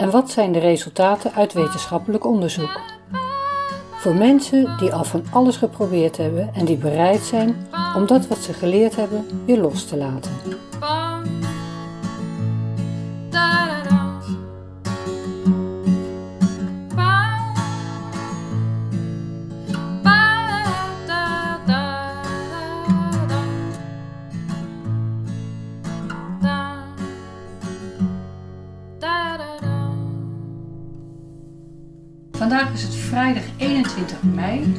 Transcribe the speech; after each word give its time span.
en 0.00 0.10
wat 0.10 0.30
zijn 0.30 0.52
de 0.52 0.58
resultaten 0.58 1.32
uit 1.34 1.52
wetenschappelijk 1.52 2.26
onderzoek? 2.26 2.80
Voor 3.90 4.14
mensen 4.14 4.76
die 4.78 4.92
al 4.92 5.04
van 5.04 5.24
alles 5.30 5.56
geprobeerd 5.56 6.16
hebben 6.16 6.50
en 6.54 6.64
die 6.64 6.76
bereid 6.76 7.20
zijn 7.20 7.68
om 7.96 8.06
dat 8.06 8.26
wat 8.26 8.38
ze 8.38 8.52
geleerd 8.52 8.96
hebben 8.96 9.26
weer 9.44 9.58
los 9.58 9.84
te 9.84 9.96
laten. 9.96 10.32
Vrijdag 33.10 33.42
21 33.56 34.22
mei. 34.22 34.74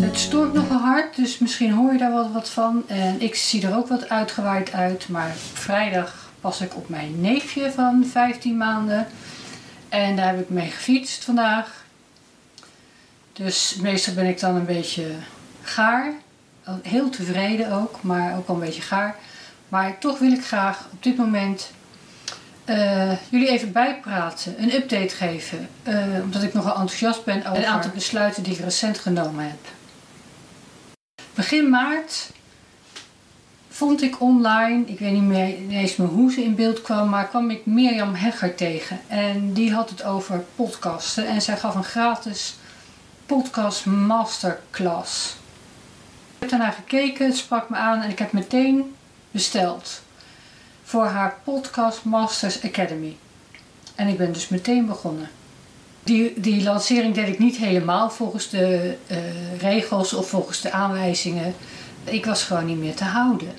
Het 0.00 0.18
stormt 0.18 0.52
nogal 0.52 0.78
hard, 0.78 1.16
dus 1.16 1.38
misschien 1.38 1.72
hoor 1.72 1.92
je 1.92 1.98
daar 1.98 2.12
wat, 2.12 2.32
wat 2.32 2.50
van. 2.50 2.84
En 2.86 3.20
ik 3.20 3.34
zie 3.34 3.66
er 3.66 3.76
ook 3.76 3.88
wat 3.88 4.08
uitgewaaid 4.08 4.72
uit. 4.72 5.08
Maar 5.08 5.32
vrijdag 5.52 6.30
pas 6.40 6.60
ik 6.60 6.76
op 6.76 6.88
mijn 6.88 7.20
neefje 7.20 7.72
van 7.72 8.04
15 8.04 8.56
maanden. 8.56 9.06
En 9.88 10.16
daar 10.16 10.26
heb 10.26 10.40
ik 10.40 10.48
mee 10.48 10.70
gefietst 10.70 11.24
vandaag. 11.24 11.84
Dus 13.32 13.76
meestal 13.80 14.14
ben 14.14 14.26
ik 14.26 14.40
dan 14.40 14.56
een 14.56 14.66
beetje 14.66 15.06
gaar. 15.62 16.12
Heel 16.82 17.10
tevreden 17.10 17.72
ook, 17.72 18.02
maar 18.02 18.36
ook 18.36 18.46
wel 18.46 18.56
een 18.56 18.62
beetje 18.62 18.82
gaar. 18.82 19.16
Maar 19.68 19.98
toch 19.98 20.18
wil 20.18 20.32
ik 20.32 20.44
graag 20.44 20.88
op 20.92 21.02
dit 21.02 21.16
moment 21.16 21.70
uh, 22.68 23.12
jullie 23.28 23.48
even 23.48 23.72
bijpraten, 23.72 24.62
een 24.62 24.74
update 24.74 25.14
geven. 25.14 25.68
Uh, 25.88 26.04
omdat 26.22 26.42
ik 26.42 26.54
nogal 26.54 26.72
enthousiast 26.72 27.24
ben 27.24 27.46
over 27.46 27.58
een 27.58 27.66
aantal 27.66 27.90
besluiten 27.90 28.42
die 28.42 28.52
ik 28.52 28.60
recent 28.60 28.98
genomen 28.98 29.44
heb. 29.44 29.58
Begin 31.34 31.70
maart 31.70 32.30
vond 33.68 34.02
ik 34.02 34.20
online, 34.20 34.84
ik 34.86 34.98
weet 34.98 35.12
niet 35.12 35.22
meer 35.22 35.68
eens 35.70 35.96
meer 35.96 36.08
hoe 36.08 36.32
ze 36.32 36.42
in 36.42 36.54
beeld 36.54 36.82
kwam, 36.82 37.08
maar 37.08 37.28
kwam 37.28 37.50
ik 37.50 37.66
Mirjam 37.66 38.14
Hegger 38.14 38.54
tegen. 38.54 39.00
En 39.08 39.52
die 39.52 39.72
had 39.72 39.90
het 39.90 40.02
over 40.02 40.44
podcasten 40.54 41.26
en 41.26 41.42
zij 41.42 41.56
gaf 41.56 41.74
een 41.74 41.84
gratis 41.84 42.56
podcast 43.26 43.86
masterclass. 43.86 45.36
Ik 46.34 46.38
heb 46.38 46.48
daarna 46.50 46.70
gekeken, 46.70 47.26
het 47.26 47.36
sprak 47.36 47.68
me 47.68 47.76
aan 47.76 48.02
en 48.02 48.10
ik 48.10 48.18
heb 48.18 48.32
meteen 48.32 48.94
besteld 49.30 50.02
voor 50.88 51.06
haar 51.06 51.40
podcast 51.44 52.04
Masters 52.04 52.62
Academy. 52.62 53.16
En 53.94 54.08
ik 54.08 54.16
ben 54.16 54.32
dus 54.32 54.48
meteen 54.48 54.86
begonnen. 54.86 55.30
Die, 56.02 56.40
die 56.40 56.62
lancering 56.62 57.14
deed 57.14 57.28
ik 57.28 57.38
niet 57.38 57.56
helemaal 57.56 58.10
volgens 58.10 58.48
de 58.48 58.96
uh, 59.10 59.18
regels 59.60 60.12
of 60.12 60.28
volgens 60.28 60.60
de 60.60 60.72
aanwijzingen. 60.72 61.54
Ik 62.04 62.24
was 62.24 62.42
gewoon 62.42 62.66
niet 62.66 62.78
meer 62.78 62.94
te 62.94 63.04
houden. 63.04 63.52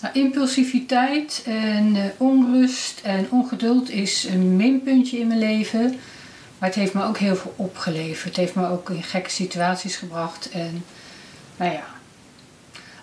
Nou, 0.00 0.14
impulsiviteit 0.14 1.42
en 1.46 1.96
uh, 1.96 2.04
onrust 2.16 3.00
en 3.02 3.26
ongeduld 3.30 3.90
is 3.90 4.24
een 4.24 4.56
minpuntje 4.56 5.18
in 5.18 5.26
mijn 5.26 5.38
leven. 5.38 5.98
Maar 6.58 6.68
het 6.68 6.78
heeft 6.78 6.94
me 6.94 7.04
ook 7.04 7.18
heel 7.18 7.36
veel 7.36 7.54
opgeleverd. 7.56 8.24
Het 8.24 8.36
heeft 8.36 8.54
me 8.54 8.68
ook 8.68 8.90
in 8.90 9.02
gekke 9.02 9.30
situaties 9.30 9.96
gebracht. 9.96 10.50
En 10.50 10.84
nou 11.56 11.72
ja, 11.72 11.84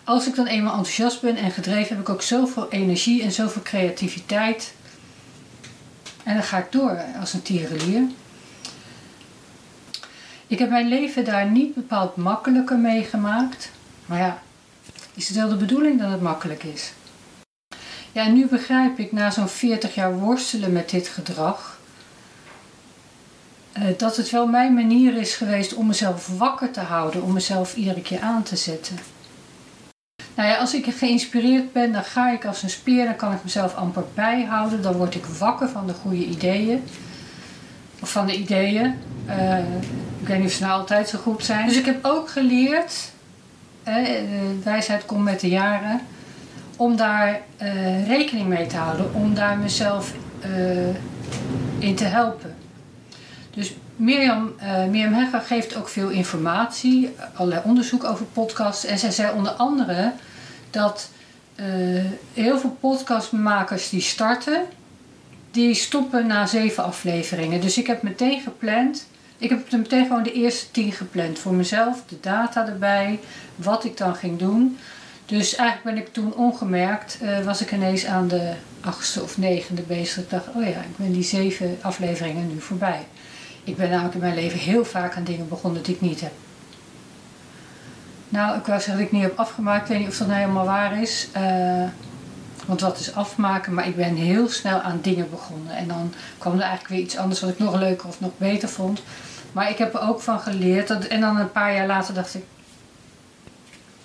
als 0.10 0.28
ik 0.28 0.36
dan 0.36 0.46
eenmaal 0.46 0.76
enthousiast 0.76 1.22
ben 1.22 1.36
en 1.36 1.52
gedreven, 1.52 1.96
heb 1.96 2.00
ik 2.00 2.10
ook 2.10 2.22
zoveel 2.22 2.72
energie 2.72 3.24
en 3.24 3.32
zoveel 3.32 3.62
creativiteit. 3.62 4.74
En 6.24 6.34
dan 6.34 6.44
ga 6.44 6.58
ik 6.58 6.72
door 6.72 7.02
als 7.20 7.34
een 7.34 7.42
tierenlier. 7.42 8.02
Ik 10.48 10.60
heb 10.60 10.70
mijn 10.70 10.88
leven 10.88 11.26
daar 11.26 11.50
niet 11.50 11.74
bepaald 11.74 12.16
makkelijker 12.16 12.78
meegemaakt. 12.78 13.72
Maar 14.06 14.18
ja, 14.18 14.42
is 15.14 15.28
het 15.28 15.38
wel 15.38 15.50
de 15.50 15.56
bedoeling 15.56 16.00
dat 16.00 16.12
het 16.12 16.22
makkelijk 16.22 16.64
is? 16.64 16.94
Ja, 18.12 18.28
nu 18.28 18.48
begrijp 18.48 19.00
ik 19.00 19.12
na 19.12 19.32
zo'n 19.32 19.48
40 19.50 19.96
jaar 19.96 20.20
worstelen 20.20 20.72
met 20.72 20.90
dit 20.90 21.08
gedrag. 21.08 21.80
Eh, 23.72 23.84
dat 23.98 24.18
het 24.18 24.30
wel 24.30 24.48
mijn 24.48 24.74
manier 24.74 25.16
is 25.18 25.36
geweest 25.36 25.74
om 25.74 25.88
mezelf 25.88 26.38
wakker 26.38 26.72
te 26.72 26.82
houden, 26.82 27.24
om 27.24 27.34
mezelf 27.34 27.76
iedere 27.76 28.02
keer 28.02 28.20
aan 28.20 28.44
te 28.44 28.56
zetten. 28.56 28.98
Nou 30.40 30.52
ja, 30.52 30.58
als 30.58 30.74
ik 30.74 30.86
geïnspireerd 30.86 31.74
ben, 31.74 31.92
dan 31.92 32.04
ga 32.04 32.32
ik 32.32 32.46
als 32.46 32.64
een 32.64 32.70
speer, 32.70 33.06
dan 33.06 33.16
kan 33.16 33.34
ik 33.34 33.44
mezelf 33.44 33.76
amper 33.76 34.04
bijhouden. 34.14 34.82
Dan 34.82 34.94
word 34.94 35.16
ik 35.16 35.26
wakker 35.26 35.70
van 35.70 35.88
de 35.88 35.94
goede 35.94 36.26
ideeën. 36.26 36.84
Of 38.02 38.12
van 38.12 38.26
de 38.26 38.38
ideeën. 38.38 38.96
Uh, 39.28 39.58
ik 40.22 40.28
weet 40.28 40.38
niet 40.38 40.48
of 40.48 40.54
ze 40.54 40.64
nou 40.64 40.80
altijd 40.80 41.10
zo 41.10 41.18
goed 41.18 41.46
zijn. 41.46 41.68
Dus 41.68 41.78
ik 41.78 41.86
heb 41.86 42.06
ook 42.06 42.30
geleerd, 42.30 43.12
uh, 43.88 43.96
wijsheid 44.64 45.06
komt 45.06 45.24
met 45.24 45.40
de 45.40 45.50
jaren, 45.50 46.02
om 46.78 46.96
daar 46.96 47.42
uh, 47.62 48.08
rekening 48.08 48.48
mee 48.48 48.68
te 48.68 48.78
houden. 48.78 49.14
Om 49.14 49.34
daar 49.34 49.58
mezelf 49.58 50.14
in 51.80 51.96
te 51.96 52.04
helpen. 52.04 52.56
Dus 53.54 53.76
Mirjam, 54.00 54.54
uh, 54.62 54.86
Mirjam 54.86 55.14
Hegger 55.14 55.42
geeft 55.42 55.76
ook 55.76 55.90
veel 55.90 56.10
informatie, 56.10 57.16
allerlei 57.34 57.62
onderzoek 57.66 58.04
over 58.04 58.26
podcasts. 58.26 58.86
En 58.86 59.00
zij 59.00 59.12
zei 59.12 59.34
onder 59.36 59.52
andere 59.52 60.14
dat 60.70 61.10
uh, 61.56 61.66
heel 62.34 62.60
veel 62.60 62.78
podcastmakers 62.80 63.90
die 63.90 64.02
starten, 64.02 64.62
die 65.52 65.74
stoppen 65.74 66.28
na 66.28 66.46
zeven 66.46 66.84
afleveringen. 66.84 67.62
Dus 67.62 67.78
ik 67.78 67.88
heb 67.88 68.02
meteen 68.02 68.42
gepland, 68.42 69.08
ik 69.38 69.50
heb 69.50 69.72
meteen 69.72 70.06
gewoon 70.06 70.24
de 70.24 70.34
eerste 70.34 70.72
tien 70.72 70.92
gepland 70.92 71.40
voor 71.40 71.54
mezelf, 71.54 72.04
de 72.08 72.18
data 72.22 72.68
erbij, 72.68 73.20
wat 73.56 73.84
ik 73.84 73.98
dan 73.98 74.16
ging 74.16 74.40
doen. 74.40 74.78
Dus 75.26 75.56
eigenlijk 75.56 75.96
ben 75.96 76.06
ik 76.06 76.14
toen 76.14 76.34
ongemerkt, 76.34 77.18
uh, 77.22 77.40
was 77.46 77.62
ik 77.62 77.72
ineens 77.72 78.06
aan 78.06 78.28
de 78.28 78.54
achtste 78.82 79.24
of 79.24 79.38
negende 79.38 79.82
bezig. 79.82 80.24
Ik 80.24 80.30
dacht, 80.30 80.48
oh 80.56 80.64
ja, 80.64 80.70
ik 80.70 80.98
ben 80.98 81.12
die 81.12 81.24
zeven 81.24 81.78
afleveringen 81.82 82.48
nu 82.48 82.62
voorbij. 82.62 83.06
Ik 83.64 83.78
ben 83.78 83.90
namelijk 83.90 84.14
in 84.14 84.22
mijn 84.22 84.36
leven 84.36 84.60
heel 84.60 84.86
vaak 84.86 85.16
aan 85.16 85.24
dingen 85.24 85.50
begonnen 85.50 85.84
die 85.84 85.96
ik 85.96 86.02
niet 86.02 86.22
heb. 86.22 86.32
Nou, 88.30 88.58
ik 88.58 88.66
wou 88.66 88.80
zeggen 88.80 88.98
dat 88.98 89.06
ik 89.06 89.12
niet 89.12 89.22
heb 89.22 89.40
afgemaakt. 89.40 89.82
Ik 89.82 89.88
weet 89.88 90.00
niet 90.00 90.08
of 90.08 90.18
dat 90.18 90.28
nou 90.28 90.40
helemaal 90.40 90.66
waar 90.66 91.02
is. 91.02 91.28
Uh, 91.38 91.84
want 92.66 92.82
wat 92.82 93.00
is 93.00 93.14
afmaken? 93.14 93.74
Maar 93.74 93.88
ik 93.88 93.96
ben 93.96 94.16
heel 94.16 94.50
snel 94.50 94.80
aan 94.80 95.00
dingen 95.02 95.30
begonnen. 95.30 95.76
En 95.76 95.88
dan 95.88 96.14
kwam 96.38 96.54
er 96.54 96.62
eigenlijk 96.62 96.90
weer 96.90 97.00
iets 97.00 97.18
anders 97.18 97.42
wat 97.42 97.50
ik 97.50 97.60
nog 97.60 97.76
leuker 97.76 98.08
of 98.08 98.20
nog 98.20 98.32
beter 98.38 98.70
vond. 98.70 99.02
Maar 99.52 99.70
ik 99.70 99.78
heb 99.78 99.94
er 99.94 100.02
ook 100.02 100.22
van 100.22 100.40
geleerd. 100.40 101.08
En 101.08 101.22
dan 101.22 101.38
een 101.38 101.52
paar 101.52 101.74
jaar 101.74 101.88
later 101.88 102.14
dacht 102.14 102.36
ik... 102.36 102.44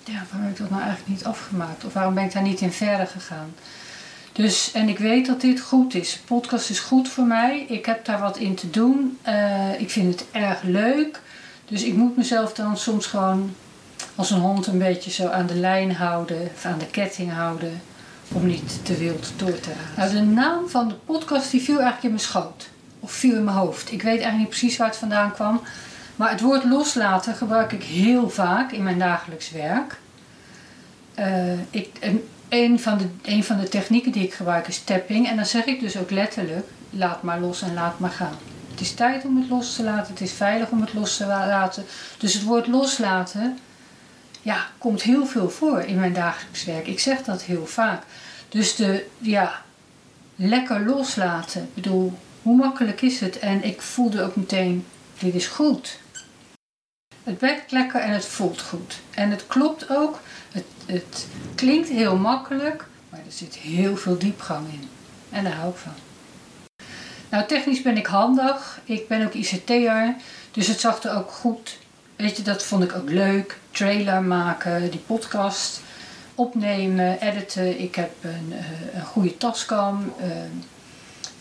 Ja, 0.03 0.23
waarom 0.31 0.41
heb 0.41 0.51
ik 0.51 0.57
dat 0.57 0.69
nou 0.69 0.81
eigenlijk 0.81 1.11
niet 1.11 1.25
afgemaakt? 1.25 1.85
Of 1.85 1.93
waarom 1.93 2.13
ben 2.13 2.23
ik 2.23 2.33
daar 2.33 2.43
niet 2.43 2.61
in 2.61 2.71
verder 2.71 3.07
gegaan? 3.07 3.53
Dus, 4.35 4.71
en 4.71 4.89
ik 4.89 4.99
weet 4.99 5.25
dat 5.25 5.41
dit 5.41 5.59
goed 5.59 5.93
is. 5.93 6.19
Podcast 6.25 6.69
is 6.69 6.79
goed 6.79 7.09
voor 7.09 7.23
mij. 7.23 7.65
Ik 7.67 7.85
heb 7.85 8.05
daar 8.05 8.19
wat 8.19 8.37
in 8.37 8.55
te 8.55 8.69
doen. 8.69 9.17
Uh, 9.27 9.79
ik 9.79 9.89
vind 9.89 10.19
het 10.19 10.25
erg 10.31 10.61
leuk. 10.61 11.21
Dus 11.67 11.83
ik 11.83 11.93
moet 11.93 12.17
mezelf 12.17 12.53
dan 12.53 12.77
soms 12.77 13.05
gewoon 13.05 13.55
als 14.15 14.31
een 14.31 14.39
hond 14.39 14.67
een 14.67 14.77
beetje 14.77 15.11
zo 15.11 15.27
aan 15.27 15.45
de 15.45 15.55
lijn 15.55 15.93
houden. 15.93 16.41
Of 16.55 16.65
aan 16.65 16.79
de 16.79 16.85
ketting 16.85 17.31
houden. 17.31 17.81
Om 18.33 18.45
niet 18.45 18.85
te 18.85 18.97
wild 18.97 19.31
door 19.35 19.59
te 19.59 19.69
raken. 19.69 20.13
Nou, 20.15 20.25
de 20.25 20.31
naam 20.33 20.69
van 20.69 20.87
de 20.87 20.95
podcast 20.95 21.51
die 21.51 21.61
viel 21.61 21.79
eigenlijk 21.79 22.03
in 22.03 22.09
mijn 22.09 22.21
schoot. 22.21 22.69
Of 22.99 23.11
viel 23.11 23.35
in 23.35 23.43
mijn 23.43 23.57
hoofd. 23.57 23.91
Ik 23.91 24.01
weet 24.01 24.21
eigenlijk 24.21 24.37
niet 24.37 24.49
precies 24.49 24.77
waar 24.77 24.87
het 24.87 24.97
vandaan 24.97 25.33
kwam. 25.33 25.61
Maar 26.15 26.31
het 26.31 26.41
woord 26.41 26.63
loslaten 26.63 27.35
gebruik 27.35 27.71
ik 27.71 27.83
heel 27.83 28.29
vaak 28.29 28.71
in 28.71 28.83
mijn 28.83 28.99
dagelijks 28.99 29.51
werk. 29.51 29.97
Uh, 31.19 31.59
ik, 31.69 31.89
een 32.49 32.79
van, 32.79 32.97
de, 32.97 33.07
een 33.21 33.43
van 33.43 33.57
de 33.57 33.69
technieken 33.69 34.11
die 34.11 34.23
ik 34.23 34.33
gebruik 34.33 34.67
is 34.67 34.83
tapping. 34.83 35.27
En 35.27 35.35
dan 35.35 35.45
zeg 35.45 35.65
ik 35.65 35.79
dus 35.79 35.97
ook 35.97 36.11
letterlijk, 36.11 36.67
laat 36.89 37.23
maar 37.23 37.39
los 37.39 37.61
en 37.61 37.73
laat 37.73 37.99
maar 37.99 38.11
gaan. 38.11 38.37
Het 38.71 38.81
is 38.81 38.93
tijd 38.93 39.25
om 39.25 39.37
het 39.37 39.49
los 39.49 39.75
te 39.75 39.83
laten. 39.83 40.13
Het 40.13 40.21
is 40.21 40.31
veilig 40.31 40.69
om 40.69 40.81
het 40.81 40.93
los 40.93 41.17
te 41.17 41.25
laten. 41.25 41.85
Dus 42.17 42.33
het 42.33 42.43
woord 42.43 42.67
loslaten, 42.67 43.57
ja, 44.41 44.67
komt 44.77 45.01
heel 45.01 45.25
veel 45.25 45.49
voor 45.49 45.81
in 45.81 45.99
mijn 45.99 46.13
dagelijks 46.13 46.65
werk. 46.65 46.87
Ik 46.87 46.99
zeg 46.99 47.23
dat 47.23 47.41
heel 47.43 47.65
vaak. 47.65 48.03
Dus 48.49 48.75
de, 48.75 49.05
ja, 49.17 49.61
lekker 50.35 50.85
loslaten. 50.85 51.61
Ik 51.61 51.73
bedoel, 51.73 52.13
hoe 52.41 52.55
makkelijk 52.55 53.01
is 53.01 53.19
het? 53.19 53.39
En 53.39 53.63
ik 53.63 53.81
voelde 53.81 54.21
ook 54.21 54.35
meteen, 54.35 54.85
dit 55.19 55.33
is 55.33 55.47
goed. 55.47 55.99
Het 57.23 57.39
werkt 57.39 57.71
lekker 57.71 58.01
en 58.01 58.11
het 58.11 58.25
voelt 58.25 58.61
goed. 58.61 58.99
En 59.09 59.31
het 59.31 59.47
klopt 59.47 59.89
ook. 59.89 60.19
Het, 60.55 60.65
het 60.85 61.27
klinkt 61.55 61.89
heel 61.89 62.17
makkelijk, 62.17 62.85
maar 63.09 63.19
er 63.19 63.31
zit 63.31 63.55
heel 63.55 63.97
veel 63.97 64.17
diepgang 64.17 64.67
in. 64.67 64.89
En 65.29 65.43
daar 65.43 65.53
hou 65.53 65.69
ik 65.69 65.77
van. 65.77 65.93
Nou, 67.29 67.47
technisch 67.47 67.81
ben 67.81 67.97
ik 67.97 68.05
handig. 68.05 68.79
Ik 68.83 69.07
ben 69.07 69.25
ook 69.25 69.33
ICT'er. 69.33 70.15
Dus 70.51 70.67
het 70.67 70.79
zag 70.79 71.03
er 71.03 71.15
ook 71.17 71.31
goed. 71.31 71.77
Weet 72.15 72.37
je, 72.37 72.43
dat 72.43 72.63
vond 72.63 72.83
ik 72.83 72.95
ook 72.95 73.09
leuk. 73.09 73.59
Trailer 73.71 74.23
maken, 74.23 74.91
die 74.91 74.99
podcast 74.99 75.81
opnemen, 76.35 77.21
editen. 77.21 77.79
Ik 77.79 77.95
heb 77.95 78.11
een, 78.21 78.53
eh, 78.53 78.95
een 78.95 79.05
goede 79.05 79.37
taskam. 79.37 80.13
Uh, 80.21 80.25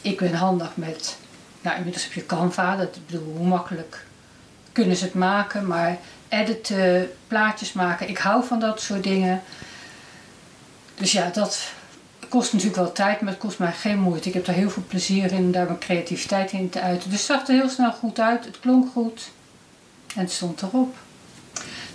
ik 0.00 0.18
ben 0.18 0.34
handig 0.34 0.76
met, 0.76 1.16
nou 1.60 1.76
inmiddels 1.76 2.04
heb 2.04 2.12
je 2.12 2.26
Canva. 2.26 2.76
Dat 2.76 2.96
ik 2.96 3.06
bedoel, 3.06 3.34
hoe 3.36 3.46
makkelijk 3.46 4.06
kunnen 4.72 4.96
ze 4.96 5.04
het 5.04 5.14
maken. 5.14 5.66
Maar 5.66 5.98
editen, 6.28 7.10
plaatjes 7.26 7.72
maken. 7.72 8.08
Ik 8.08 8.18
hou 8.18 8.44
van 8.44 8.60
dat 8.60 8.80
soort 8.80 9.02
dingen. 9.02 9.42
Dus 10.94 11.12
ja, 11.12 11.30
dat 11.32 11.72
kost 12.28 12.52
natuurlijk 12.52 12.80
wel 12.80 12.92
tijd, 12.92 13.20
maar 13.20 13.32
het 13.32 13.40
kost 13.40 13.58
mij 13.58 13.72
geen 13.72 13.98
moeite. 13.98 14.28
Ik 14.28 14.34
heb 14.34 14.46
er 14.46 14.54
heel 14.54 14.70
veel 14.70 14.84
plezier 14.88 15.32
in, 15.32 15.52
daar 15.52 15.66
mijn 15.66 15.78
creativiteit 15.78 16.52
in 16.52 16.70
te 16.70 16.80
uiten. 16.80 17.10
Dus 17.10 17.18
het 17.18 17.26
zag 17.26 17.48
er 17.48 17.54
heel 17.54 17.68
snel 17.68 17.92
goed 17.92 18.20
uit, 18.20 18.44
het 18.44 18.60
klonk 18.60 18.92
goed 18.92 19.30
en 20.14 20.20
het 20.20 20.32
stond 20.32 20.62
erop. 20.62 20.96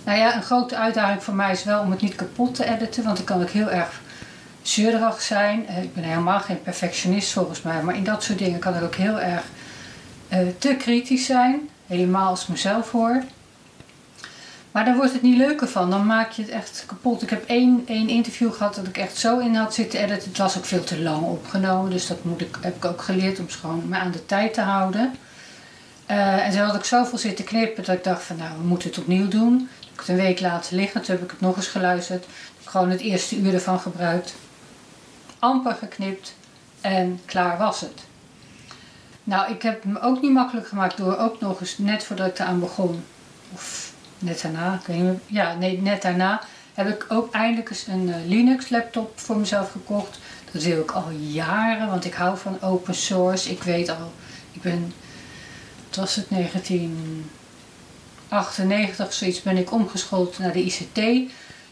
Nou 0.04 0.18
ja, 0.18 0.36
een 0.36 0.42
grote 0.42 0.76
uitdaging 0.76 1.22
voor 1.22 1.34
mij 1.34 1.52
is 1.52 1.64
wel 1.64 1.80
om 1.80 1.90
het 1.90 2.00
niet 2.00 2.14
kapot 2.14 2.54
te 2.54 2.64
editen, 2.64 3.04
want 3.04 3.16
dan 3.16 3.26
kan 3.26 3.42
ik 3.42 3.50
heel 3.50 3.70
erg 3.70 4.00
zeurderig 4.62 5.22
zijn. 5.22 5.66
Eh, 5.66 5.82
ik 5.82 5.94
ben 5.94 6.04
helemaal 6.04 6.40
geen 6.40 6.62
perfectionist 6.62 7.32
volgens 7.32 7.62
mij, 7.62 7.82
maar 7.82 7.96
in 7.96 8.04
dat 8.04 8.22
soort 8.22 8.38
dingen 8.38 8.58
kan 8.58 8.76
ik 8.76 8.82
ook 8.82 8.94
heel 8.94 9.20
erg 9.20 9.42
uh, 10.32 10.38
te 10.58 10.74
kritisch 10.74 11.26
zijn. 11.26 11.68
Helemaal 11.86 12.28
als 12.28 12.46
mezelf 12.46 12.90
hoor. 12.90 13.22
Maar 14.70 14.84
daar 14.84 14.96
wordt 14.96 15.12
het 15.12 15.22
niet 15.22 15.36
leuker 15.36 15.68
van. 15.68 15.90
Dan 15.90 16.06
maak 16.06 16.30
je 16.30 16.42
het 16.42 16.50
echt 16.50 16.84
kapot. 16.86 17.22
Ik 17.22 17.30
heb 17.30 17.44
één, 17.46 17.82
één 17.86 18.08
interview 18.08 18.52
gehad 18.52 18.74
dat 18.74 18.86
ik 18.86 18.96
echt 18.96 19.16
zo 19.16 19.38
in 19.38 19.54
had 19.54 19.74
zitten 19.74 20.00
editen. 20.00 20.28
Het 20.28 20.38
was 20.38 20.58
ook 20.58 20.64
veel 20.64 20.84
te 20.84 21.02
lang 21.02 21.22
opgenomen. 21.22 21.90
Dus 21.90 22.06
dat 22.06 22.24
moet 22.24 22.40
ik, 22.40 22.58
heb 22.60 22.76
ik 22.76 22.84
ook 22.84 23.02
geleerd 23.02 23.38
om 23.38 23.48
gewoon 23.48 23.88
me 23.88 23.96
aan 23.96 24.10
de 24.10 24.26
tijd 24.26 24.54
te 24.54 24.60
houden. 24.60 25.14
Uh, 26.10 26.46
en 26.46 26.52
zo 26.52 26.58
had 26.58 26.74
ik 26.74 26.84
zoveel 26.84 27.18
zitten 27.18 27.44
knippen 27.44 27.84
dat 27.84 27.96
ik 27.96 28.04
dacht 28.04 28.22
van 28.22 28.36
nou, 28.36 28.50
we 28.58 28.66
moeten 28.66 28.88
het 28.88 28.98
opnieuw 28.98 29.28
doen. 29.28 29.68
Ik 29.80 29.86
heb 29.86 29.98
het 29.98 30.08
een 30.08 30.16
week 30.16 30.40
laten 30.40 30.76
liggen. 30.76 31.02
Toen 31.02 31.14
heb 31.14 31.24
ik 31.24 31.30
het 31.30 31.40
nog 31.40 31.56
eens 31.56 31.66
geluisterd. 31.66 32.24
Ik 32.60 32.68
gewoon 32.68 32.90
het 32.90 33.00
eerste 33.00 33.36
uur 33.36 33.54
ervan 33.54 33.80
gebruikt. 33.80 34.34
Amper 35.38 35.74
geknipt. 35.74 36.34
En 36.80 37.20
klaar 37.24 37.58
was 37.58 37.80
het. 37.80 38.02
Nou, 39.24 39.52
ik 39.52 39.62
heb 39.62 39.82
het 39.82 39.92
me 39.92 40.00
ook 40.00 40.20
niet 40.20 40.32
makkelijk 40.32 40.68
gemaakt 40.68 40.96
door 40.96 41.16
ook 41.16 41.40
nog 41.40 41.60
eens 41.60 41.78
net 41.78 42.04
voordat 42.04 42.26
ik 42.26 42.38
eraan 42.38 42.60
begon. 42.60 43.02
Net 44.20 44.42
daarna, 44.42 44.80
ik 44.86 45.18
ja, 45.26 45.54
nee, 45.54 45.80
net 45.80 46.02
daarna 46.02 46.40
heb 46.74 46.88
ik 46.88 47.06
ook 47.08 47.34
eindelijk 47.34 47.70
eens 47.70 47.86
een 47.86 48.08
uh, 48.08 48.14
Linux 48.26 48.68
laptop 48.68 49.12
voor 49.14 49.38
mezelf 49.38 49.70
gekocht. 49.70 50.18
Dat 50.52 50.62
wil 50.62 50.80
ik 50.80 50.90
al 50.90 51.10
jaren, 51.10 51.88
want 51.88 52.04
ik 52.04 52.14
hou 52.14 52.38
van 52.38 52.62
open 52.62 52.94
source. 52.94 53.50
Ik 53.50 53.62
weet 53.62 53.88
al, 53.88 54.12
ik 54.52 54.62
ben, 54.62 54.92
het 55.86 55.96
was 55.96 56.16
het 56.16 56.26
1998 56.28 59.12
zoiets, 59.12 59.42
ben 59.42 59.56
ik 59.56 59.72
omgeschoold 59.72 60.38
naar 60.38 60.52
de 60.52 60.64
ICT. 60.64 61.00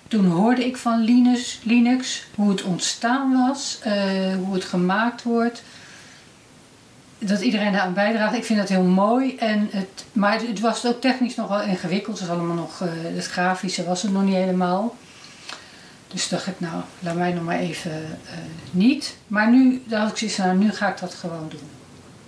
Toen 0.08 0.26
hoorde 0.26 0.66
ik 0.66 0.76
van 0.76 1.00
Linux, 1.00 1.60
Linux 1.62 2.26
hoe 2.34 2.50
het 2.50 2.62
ontstaan 2.62 3.32
was, 3.32 3.78
uh, 3.86 3.92
hoe 4.34 4.54
het 4.54 4.64
gemaakt 4.64 5.22
wordt 5.22 5.62
dat 7.18 7.40
iedereen 7.40 7.72
daar 7.72 7.80
aan 7.80 7.94
bijdraagt. 7.94 8.34
Ik 8.34 8.44
vind 8.44 8.58
dat 8.58 8.68
heel 8.68 8.82
mooi. 8.82 9.36
En 9.36 9.68
het, 9.72 10.04
maar 10.12 10.40
het, 10.40 10.60
was 10.60 10.86
ook 10.86 11.00
technisch 11.00 11.34
nog 11.34 11.48
wel 11.48 11.62
ingewikkeld. 11.62 12.18
Het, 12.18 12.28
was 12.28 12.36
allemaal 12.36 12.56
nog, 12.56 12.80
uh, 12.80 12.88
het 13.14 13.26
grafische 13.26 13.84
was 13.84 14.02
het 14.02 14.12
nog 14.12 14.22
niet 14.22 14.34
helemaal. 14.34 14.96
Dus 16.08 16.28
dacht 16.28 16.46
ik, 16.46 16.60
nou, 16.60 16.82
laat 16.98 17.14
mij 17.14 17.32
nog 17.32 17.44
maar 17.44 17.58
even 17.58 17.90
uh, 17.90 18.30
niet. 18.70 19.16
Maar 19.26 19.50
nu 19.50 19.82
dacht 19.86 20.10
ik 20.10 20.16
zoiets 20.16 20.36
nou, 20.36 20.56
nu 20.56 20.72
ga 20.72 20.88
ik 20.88 20.98
dat 20.98 21.14
gewoon 21.14 21.48
doen. 21.48 21.70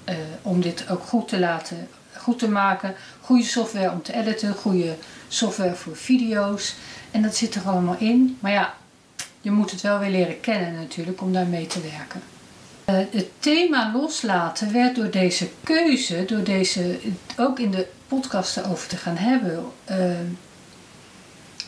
Uh, 0.08 0.14
om 0.42 0.60
dit 0.60 0.90
ook 0.90 1.02
goed 1.02 1.28
te 1.28 1.38
laten, 1.38 1.88
goed 2.16 2.38
te 2.38 2.48
maken. 2.48 2.94
Goede 3.20 3.44
software 3.44 3.90
om 3.90 4.02
te 4.02 4.14
editen, 4.14 4.54
goede 4.54 4.96
software 5.28 5.74
voor 5.74 5.96
video's. 5.96 6.74
En 7.10 7.22
dat 7.22 7.36
zit 7.36 7.54
er 7.54 7.68
allemaal 7.68 7.96
in. 7.98 8.38
Maar 8.40 8.52
ja, 8.52 8.74
je 9.40 9.50
moet 9.50 9.70
het 9.70 9.80
wel 9.80 9.98
weer 9.98 10.10
leren 10.10 10.40
kennen 10.40 10.74
natuurlijk 10.74 11.20
om 11.20 11.32
daarmee 11.32 11.66
te 11.66 11.80
werken. 11.80 12.22
Eh, 12.90 12.96
het 13.10 13.28
thema 13.38 13.92
loslaten 13.92 14.72
werd 14.72 14.96
door 14.96 15.10
deze 15.10 15.48
keuze, 15.62 16.24
door 16.24 16.42
deze 16.42 16.98
ook 17.36 17.58
in 17.58 17.70
de 17.70 17.86
podcast 18.08 18.64
over 18.64 18.88
te 18.88 18.96
gaan 18.96 19.16
hebben. 19.16 19.64
Uh, 19.90 19.96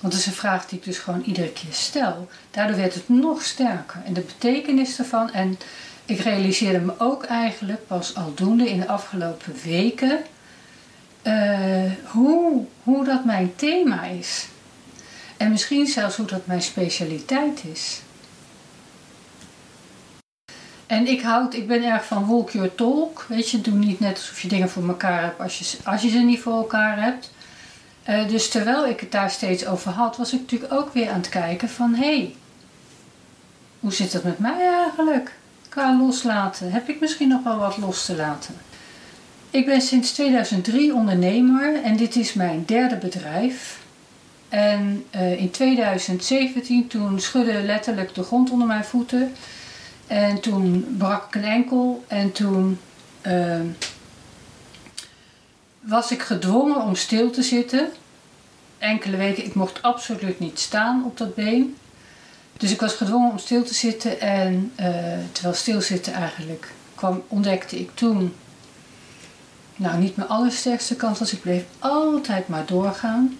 want 0.01 0.13
dat 0.13 0.23
is 0.23 0.27
een 0.27 0.33
vraag 0.33 0.67
die 0.67 0.79
ik 0.79 0.85
dus 0.85 0.99
gewoon 0.99 1.23
iedere 1.23 1.53
keer 1.53 1.73
stel. 1.73 2.29
Daardoor 2.51 2.77
werd 2.77 2.95
het 2.95 3.09
nog 3.09 3.43
sterker. 3.43 4.03
En 4.05 4.13
de 4.13 4.21
betekenis 4.21 4.97
daarvan. 4.97 5.33
En 5.33 5.59
ik 6.05 6.21
realiseerde 6.21 6.79
me 6.79 6.93
ook 6.99 7.25
eigenlijk 7.25 7.87
pas 7.87 8.15
aldoende 8.15 8.71
in 8.71 8.81
de 8.81 8.89
afgelopen 8.89 9.55
weken. 9.65 10.19
Uh, 11.23 11.93
hoe, 12.05 12.65
hoe 12.83 13.05
dat 13.05 13.25
mijn 13.25 13.53
thema 13.57 14.05
is. 14.05 14.47
En 15.37 15.51
misschien 15.51 15.87
zelfs 15.87 16.17
hoe 16.17 16.27
dat 16.27 16.47
mijn 16.47 16.63
specialiteit 16.63 17.63
is. 17.73 18.01
En 20.93 21.06
ik 21.06 21.23
houd, 21.23 21.55
ik 21.55 21.67
ben 21.67 21.85
erg 21.85 22.05
van 22.05 22.27
walk 22.27 22.50
your 22.50 22.75
talk. 22.75 23.25
Weet 23.29 23.50
je, 23.50 23.61
doe 23.61 23.75
niet 23.75 24.00
net 24.00 24.17
alsof 24.17 24.41
je 24.41 24.49
dingen 24.49 24.71
voor 24.71 24.89
elkaar 24.89 25.23
hebt 25.23 25.41
als 25.41 25.59
je, 25.59 25.79
als 25.85 26.03
je 26.03 26.09
ze 26.09 26.19
niet 26.19 26.41
voor 26.41 26.53
elkaar 26.53 27.03
hebt. 27.03 27.33
Uh, 28.09 28.29
dus 28.29 28.49
terwijl 28.49 28.87
ik 28.87 29.00
het 29.00 29.12
daar 29.12 29.31
steeds 29.31 29.67
over 29.67 29.91
had, 29.91 30.17
was 30.17 30.33
ik 30.33 30.41
natuurlijk 30.41 30.73
ook 30.73 30.93
weer 30.93 31.09
aan 31.09 31.21
het 31.21 31.29
kijken 31.29 31.69
van 31.69 31.94
hé, 31.94 32.17
hey, 32.17 32.35
hoe 33.81 33.93
zit 33.93 34.12
het 34.12 34.25
met 34.25 34.39
mij 34.39 34.69
eigenlijk? 34.85 35.33
Qua 35.69 35.97
loslaten. 35.97 36.73
Heb 36.73 36.89
ik 36.89 37.00
misschien 37.00 37.29
nog 37.29 37.43
wel 37.43 37.59
wat 37.59 37.77
los 37.77 38.05
te 38.05 38.17
laten? 38.17 38.55
Ik 39.50 39.67
ben 39.67 39.81
sinds 39.81 40.12
2003 40.12 40.95
ondernemer 40.95 41.83
en 41.83 41.97
dit 41.97 42.17
is 42.17 42.33
mijn 42.33 42.62
derde 42.67 42.97
bedrijf. 42.97 43.79
En 44.49 45.05
uh, 45.15 45.41
in 45.41 45.50
2017 45.50 46.87
toen 46.87 47.21
schudde 47.21 47.62
letterlijk 47.62 48.15
de 48.15 48.23
grond 48.23 48.50
onder 48.50 48.67
mijn 48.67 48.85
voeten. 48.85 49.33
En 50.12 50.40
toen 50.40 50.95
brak 50.99 51.25
ik 51.25 51.35
een 51.35 51.50
enkel 51.50 52.04
en 52.07 52.33
toen 52.33 52.78
uh, 53.26 53.61
was 55.81 56.11
ik 56.11 56.23
gedwongen 56.23 56.83
om 56.83 56.95
stil 56.95 57.31
te 57.31 57.42
zitten. 57.42 57.88
Enkele 58.78 59.16
weken, 59.16 59.45
ik 59.45 59.54
mocht 59.54 59.83
absoluut 59.83 60.38
niet 60.38 60.59
staan 60.59 61.04
op 61.04 61.19
dat 61.19 61.35
been. 61.35 61.76
Dus 62.57 62.71
ik 62.71 62.81
was 62.81 62.95
gedwongen 62.95 63.31
om 63.31 63.38
stil 63.38 63.62
te 63.64 63.75
zitten 63.75 64.21
en 64.21 64.73
uh, 64.81 64.87
terwijl 65.33 65.54
stilzitten 65.54 66.12
eigenlijk 66.12 66.73
kwam, 66.95 67.23
ontdekte 67.28 67.78
ik 67.78 67.90
toen, 67.95 68.35
nou 69.76 69.99
niet 69.99 70.16
mijn 70.16 70.28
allersterkste 70.28 70.97
kant 70.97 71.19
was, 71.19 71.33
ik 71.33 71.40
bleef 71.40 71.64
altijd 71.78 72.49
maar 72.49 72.66
doorgaan. 72.66 73.38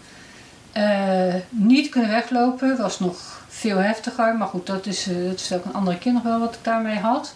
Uh, 0.77 1.35
niet 1.49 1.89
kunnen 1.89 2.11
weglopen 2.11 2.77
was 2.77 2.99
nog 2.99 3.45
veel 3.49 3.77
heftiger. 3.77 4.37
Maar 4.37 4.49
goed, 4.49 4.67
dat 4.67 4.87
is, 4.87 5.09
uh, 5.09 5.29
dat 5.29 5.41
is 5.41 5.53
ook 5.53 5.65
een 5.65 5.73
andere 5.73 5.99
keer 5.99 6.13
nog 6.13 6.23
wel 6.23 6.39
wat 6.39 6.55
ik 6.55 6.65
daarmee 6.65 6.99
had. 6.99 7.35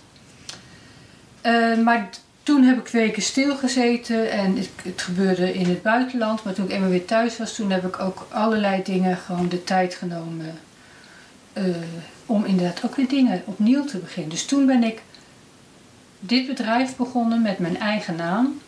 Uh, 1.42 1.78
maar 1.78 2.08
toen 2.42 2.62
heb 2.62 2.78
ik 2.78 2.88
weken 2.88 3.22
stilgezeten 3.22 4.30
en 4.30 4.56
het, 4.56 5.02
gebeurde 5.02 5.54
in 5.54 5.68
het 5.68 5.82
buitenland. 5.82 6.44
Maar 6.44 6.54
toen 6.54 6.64
ik 6.64 6.70
eenmaal 6.70 6.88
weer 6.88 7.04
thuis 7.04 7.38
was, 7.38 7.54
toen 7.54 7.70
heb 7.70 7.86
ik 7.86 8.00
ook 8.00 8.26
allerlei 8.30 8.82
dingen 8.82 9.16
gewoon 9.16 9.48
de 9.48 9.64
tijd 9.64 9.94
genomen. 9.94 10.58
Om 12.26 12.44
inderdaad 12.44 12.84
ook 12.84 12.96
weer 12.96 13.08
dingen 13.08 13.42
opnieuw 13.44 13.84
te 13.84 13.98
beginnen. 13.98 14.30
Dus 14.30 14.44
toen 14.46 14.66
ben 14.66 14.82
ik 14.82 15.02
dit 16.20 16.46
bedrijf 16.46 16.96
begonnen 16.96 17.42
met 17.42 17.58
mijn 17.58 17.78
eigen 17.78 18.16
naam. 18.16 18.60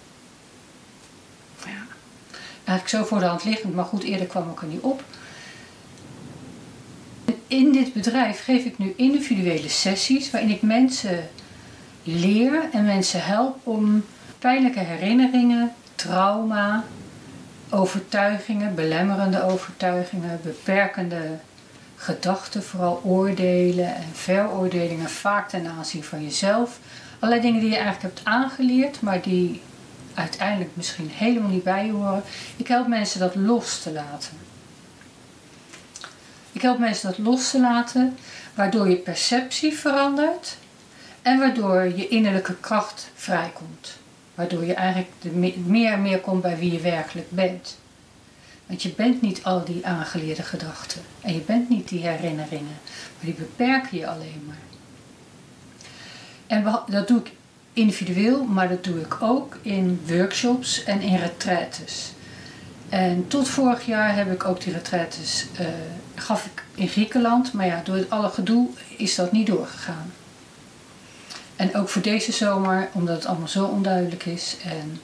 Eigenlijk 2.69 2.89
zo 2.89 3.05
voor 3.05 3.19
de 3.19 3.27
hand 3.27 3.45
liggend, 3.45 3.75
maar 3.75 3.85
goed, 3.85 4.03
eerder 4.03 4.27
kwam 4.27 4.51
ik 4.51 4.61
er 4.61 4.67
niet 4.67 4.81
op 4.81 5.03
in 7.49 7.73
dit 7.73 7.93
bedrijf 7.93 8.45
geef 8.45 8.65
ik 8.65 8.79
nu 8.79 8.95
individuele 8.97 9.69
sessies 9.69 10.31
waarin 10.31 10.51
ik 10.51 10.63
mensen 10.63 11.29
leer 12.03 12.69
en 12.73 12.85
mensen 12.85 13.25
help 13.25 13.57
om 13.63 14.05
pijnlijke 14.39 14.81
herinneringen, 14.81 15.73
trauma, 15.95 16.85
overtuigingen, 17.71 18.75
belemmerende 18.75 19.43
overtuigingen, 19.43 20.41
beperkende 20.43 21.39
gedachten, 21.97 22.63
vooral 22.63 23.01
oordelen 23.05 23.95
en 23.95 24.09
veroordelingen, 24.13 25.11
vaak 25.11 25.49
ten 25.49 25.67
aanzien 25.67 26.05
van 26.05 26.23
jezelf. 26.23 26.79
Allerlei 27.19 27.47
dingen 27.47 27.61
die 27.61 27.71
je 27.71 27.77
eigenlijk 27.77 28.15
hebt 28.15 28.27
aangeleerd, 28.27 29.01
maar 29.01 29.23
die 29.23 29.61
uiteindelijk 30.19 30.71
misschien 30.75 31.11
helemaal 31.11 31.51
niet 31.51 31.63
bij 31.63 31.91
horen. 31.91 32.23
Ik 32.57 32.69
help 32.69 32.87
mensen 32.87 33.21
dat 33.21 33.35
los 33.35 33.83
te 33.83 33.93
laten. 33.93 34.37
Ik 36.53 36.63
help 36.63 36.79
mensen 36.79 37.09
dat 37.09 37.19
los 37.19 37.51
te 37.51 37.61
laten, 37.61 38.17
waardoor 38.55 38.89
je 38.89 38.97
perceptie 38.97 39.77
verandert 39.77 40.57
En 41.23 41.39
waardoor 41.39 41.83
je 41.83 42.09
innerlijke 42.09 42.55
kracht 42.55 43.11
vrijkomt. 43.15 43.97
Waardoor 44.35 44.65
je 44.65 44.75
eigenlijk 44.75 45.11
meer 45.67 45.93
en 45.93 46.03
meer 46.03 46.21
komt 46.21 46.43
bij 46.43 46.59
wie 46.59 46.73
je 46.73 46.81
werkelijk 46.81 47.31
bent. 47.31 47.79
Want 48.67 48.83
je 48.83 48.89
bent 48.89 49.23
niet 49.23 49.45
al 49.45 49.65
die 49.65 49.87
aangeleerde 49.87 50.43
gedachten. 50.43 51.01
En 51.21 51.35
je 51.35 51.41
bent 51.41 51.69
niet 51.69 51.89
die 51.89 52.07
herinneringen. 52.07 52.79
Maar 53.17 53.25
die 53.25 53.35
beperken 53.35 53.99
je 53.99 54.09
alleen 54.09 54.43
maar. 54.47 54.57
En 56.47 56.83
dat 56.87 57.09
doe 57.09 57.19
ik 57.19 57.33
individueel, 57.79 58.45
maar 58.45 58.69
dat 58.69 58.85
doe 58.85 59.01
ik 59.01 59.17
ook 59.21 59.57
in 59.63 60.01
workshops 60.07 60.85
en 60.85 61.01
in 61.01 61.17
retraites. 61.17 62.13
En 62.89 63.29
tot 63.29 63.49
vorig 63.49 63.87
jaar 63.87 64.17
heb 64.17 64.33
ik 64.33 64.45
ook 64.45 64.61
die 64.61 64.73
retraites, 64.73 65.47
uh, 65.61 65.67
gaf 66.15 66.47
ik 66.47 66.65
in 66.75 66.89
Griekenland, 66.89 67.53
maar 67.53 67.67
ja, 67.67 67.81
door 67.85 67.97
het 67.97 68.11
alle 68.11 68.29
gedoe 68.29 68.69
is 68.97 69.15
dat 69.15 69.33
niet 69.33 69.47
doorgegaan. 69.47 70.13
En 71.57 71.77
ook 71.77 71.89
voor 71.89 72.03
deze 72.03 72.33
zomer, 72.33 72.89
omdat 72.93 73.17
het 73.17 73.27
allemaal 73.27 73.49
zo 73.49 73.65
onduidelijk 73.65 74.27
is 74.27 74.57
en 74.65 75.01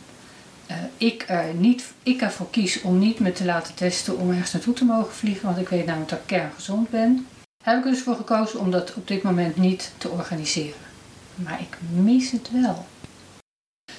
uh, 0.71 0.77
ik, 0.97 1.27
niet, 1.59 1.85
ik 2.03 2.21
ervoor 2.21 2.51
kies 2.51 2.81
om 2.81 2.99
niet 2.99 3.19
me 3.19 3.33
te 3.33 3.45
laten 3.45 3.75
testen 3.75 4.19
om 4.19 4.31
ergens 4.31 4.53
naartoe 4.53 4.75
te 4.75 4.85
mogen 4.85 5.15
vliegen, 5.15 5.47
want 5.47 5.59
ik 5.59 5.69
weet 5.69 5.87
namelijk 5.87 6.11
dat 6.11 6.19
ik 6.19 6.27
kerngezond 6.27 6.91
ben, 6.91 7.27
heb 7.65 7.79
ik 7.79 7.85
dus 7.85 8.03
voor 8.03 8.17
gekozen 8.17 8.61
om 8.61 8.71
dat 8.71 8.95
op 8.95 9.09
dit 9.09 9.23
moment 9.23 9.57
niet 9.57 9.93
te 9.99 10.09
organiseren. 10.09 10.94
Maar 11.35 11.61
ik 11.61 11.77
mis 12.03 12.31
het 12.31 12.51
wel. 12.51 12.87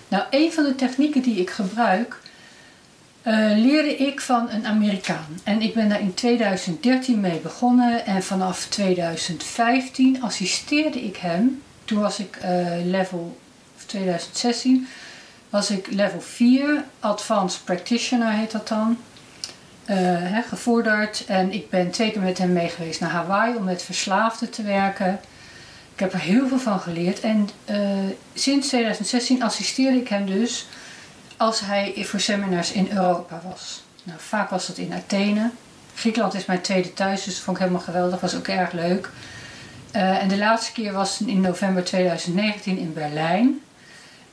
Nou, 0.08 0.24
een 0.30 0.52
van 0.52 0.64
de 0.64 0.76
technieken 0.76 1.22
die 1.22 1.40
ik 1.40 1.50
gebruik, 1.50 2.20
uh, 3.24 3.34
leerde 3.56 3.96
ik 3.96 4.22
van 4.22 4.50
een 4.50 4.66
Amerikaan. 4.66 5.40
En 5.44 5.62
ik 5.62 5.74
ben 5.74 5.90
daar 5.90 6.00
in 6.00 6.14
2013 6.14 7.20
mee 7.20 7.40
begonnen 7.40 8.06
en 8.06 8.24
vanaf 8.24 8.66
2015 8.66 10.22
assisteerde 10.22 11.04
ik 11.04 11.18
hem. 11.18 11.62
Toen 11.86 12.00
was 12.00 12.20
ik 12.20 12.38
uh, 12.44 12.86
level 12.86 13.38
2016 13.86 14.88
was 15.50 15.72
ik 15.72 15.88
level 15.92 16.22
4, 16.22 16.84
Advanced 17.00 17.64
Practitioner 17.64 18.32
heet 18.32 18.52
dat 18.52 18.68
dan. 18.68 18.98
Uh, 19.90 20.38
gevorderd 20.48 21.26
en 21.26 21.52
ik 21.52 21.70
ben 21.70 21.92
twee 21.92 22.12
keer 22.12 22.22
met 22.22 22.38
hem 22.38 22.54
mee 22.54 22.70
geweest 22.70 23.00
naar 23.00 23.10
Hawaii 23.10 23.56
om 23.56 23.64
met 23.64 23.84
verslaafden 23.84 24.50
te 24.50 24.64
werken. 24.64 25.20
Ik 25.96 26.02
heb 26.02 26.14
er 26.14 26.20
heel 26.20 26.48
veel 26.48 26.60
van 26.60 26.80
geleerd 26.80 27.20
en 27.20 27.50
uh, 27.70 27.78
sinds 28.34 28.68
2016 28.68 29.44
assisteerde 29.44 29.98
ik 29.98 30.08
hem 30.08 30.26
dus 30.26 30.68
als 31.38 31.60
hij 31.60 31.94
voor 32.06 32.20
seminars 32.20 32.72
in 32.72 32.90
Europa 32.92 33.42
was. 33.50 33.84
Nou, 34.04 34.20
vaak 34.22 34.50
was 34.50 34.68
dat 34.68 34.78
in 34.78 34.94
Athene. 34.94 35.52
Griekenland 35.96 36.34
is 36.34 36.46
mijn 36.46 36.62
tweede 36.62 36.94
thuis, 36.94 37.24
dus 37.24 37.34
dat 37.34 37.44
vond 37.44 37.58
ik 37.58 37.64
helemaal 37.64 37.86
geweldig. 37.86 38.20
was 38.20 38.36
ook 38.36 38.48
erg 38.48 38.72
leuk. 38.72 39.10
Uh, 39.96 40.22
en 40.22 40.28
de 40.28 40.38
laatste 40.38 40.72
keer 40.72 40.94
was 40.94 41.22
in 41.22 41.42
november 41.42 41.84
2019 41.84 42.78
in 42.78 42.94
Berlijn. 42.94 43.60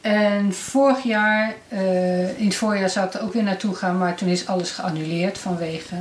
En 0.01 0.55
vorig 0.55 1.03
jaar, 1.03 1.55
uh, 1.69 2.39
in 2.39 2.47
het 2.47 2.55
voorjaar 2.55 2.91
zou 2.91 3.07
ik 3.07 3.15
er 3.15 3.23
ook 3.23 3.33
weer 3.33 3.43
naartoe 3.43 3.75
gaan, 3.75 3.99
maar 3.99 4.15
toen 4.15 4.29
is 4.29 4.47
alles 4.47 4.71
geannuleerd 4.71 5.39
vanwege 5.39 5.95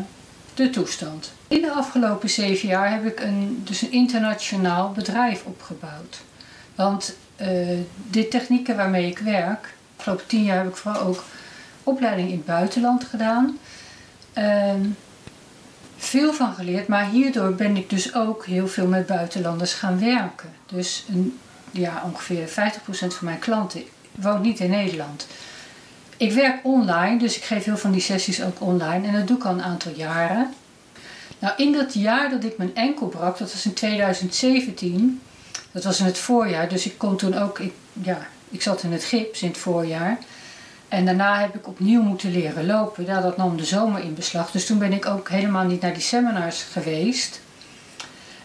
de 0.54 0.70
toestand. 0.70 1.32
In 1.48 1.62
de 1.62 1.72
afgelopen 1.72 2.30
zeven 2.30 2.68
jaar 2.68 2.92
heb 2.92 3.06
ik 3.06 3.20
een, 3.20 3.62
dus 3.64 3.82
een 3.82 3.92
internationaal 3.92 4.92
bedrijf 4.92 5.44
opgebouwd. 5.46 6.22
Want 6.76 7.16
uh, 7.42 7.48
de 8.12 8.28
technieken 8.28 8.76
waarmee 8.76 9.08
ik 9.08 9.18
werk, 9.18 9.62
de 9.64 9.98
afgelopen 9.98 10.28
tien 10.28 10.44
jaar 10.44 10.58
heb 10.58 10.68
ik 10.68 10.76
vooral 10.76 11.02
ook 11.02 11.24
opleiding 11.84 12.30
in 12.30 12.36
het 12.36 12.46
buitenland 12.46 13.04
gedaan. 13.04 13.58
Uh, 14.38 14.74
veel 15.98 16.34
van 16.34 16.54
geleerd, 16.54 16.88
maar 16.88 17.10
hierdoor 17.10 17.54
ben 17.54 17.78
ik 17.78 17.90
dus 17.90 18.16
ook 18.16 18.46
heel 18.46 18.68
veel 18.68 18.88
met 18.88 19.06
buitenlanders 19.06 19.74
gaan 19.74 20.00
werken. 20.00 20.50
Dus 20.66 21.06
een, 21.10 21.40
ja, 21.72 22.02
ongeveer 22.06 22.48
50% 22.48 22.54
van 22.90 23.10
mijn 23.20 23.40
klanten 23.40 23.84
woont 24.12 24.42
niet 24.42 24.60
in 24.60 24.70
Nederland. 24.70 25.28
Ik 26.22 26.34
werk 26.34 26.60
online, 26.64 27.20
dus 27.20 27.38
ik 27.38 27.44
geef 27.44 27.64
heel 27.64 27.78
van 27.78 27.92
die 27.92 28.02
sessies 28.02 28.44
ook 28.44 28.62
online 28.62 29.08
en 29.08 29.14
dat 29.14 29.28
doe 29.28 29.38
ik 29.38 29.46
al 29.46 29.54
een 29.54 29.64
aantal 29.64 29.92
jaren. 29.96 30.54
Nou, 31.40 31.54
in 31.58 31.72
dat 31.72 31.94
jaar 31.94 32.30
dat 32.30 32.44
ik 32.44 32.58
mijn 32.58 32.76
enkel 32.76 33.08
brak, 33.08 33.38
dat 33.38 33.52
was 33.52 33.66
in 33.66 33.74
2017, 33.74 35.22
dat 35.72 35.84
was 35.84 36.00
in 36.00 36.06
het 36.06 36.18
voorjaar, 36.18 36.70
dus 36.70 36.86
ik 36.86 36.98
kon 36.98 37.18
toen 37.18 37.38
ook, 37.38 37.60
ik, 37.60 37.74
ja, 37.94 38.28
ik 38.50 38.62
zat 38.62 38.84
in 38.84 38.92
het 38.92 39.04
gips 39.04 39.42
in 39.42 39.48
het 39.48 39.58
voorjaar. 39.58 40.18
En 40.88 41.06
daarna 41.06 41.40
heb 41.40 41.56
ik 41.56 41.68
opnieuw 41.68 42.02
moeten 42.02 42.32
leren 42.32 42.66
lopen. 42.66 43.06
Ja, 43.06 43.22
dat 43.22 43.38
nam 43.38 43.58
de 43.58 43.66
zomer 43.66 44.04
in 44.04 44.14
beslag. 44.14 44.52
Dus 44.52 44.66
toen 44.66 44.80
ben 44.80 44.94
ik 44.94 45.06
ook 45.06 45.30
helemaal 45.30 45.66
niet 45.66 45.82
naar 45.82 45.94
die 45.94 46.02
seminars 46.02 46.62
geweest. 46.62 47.42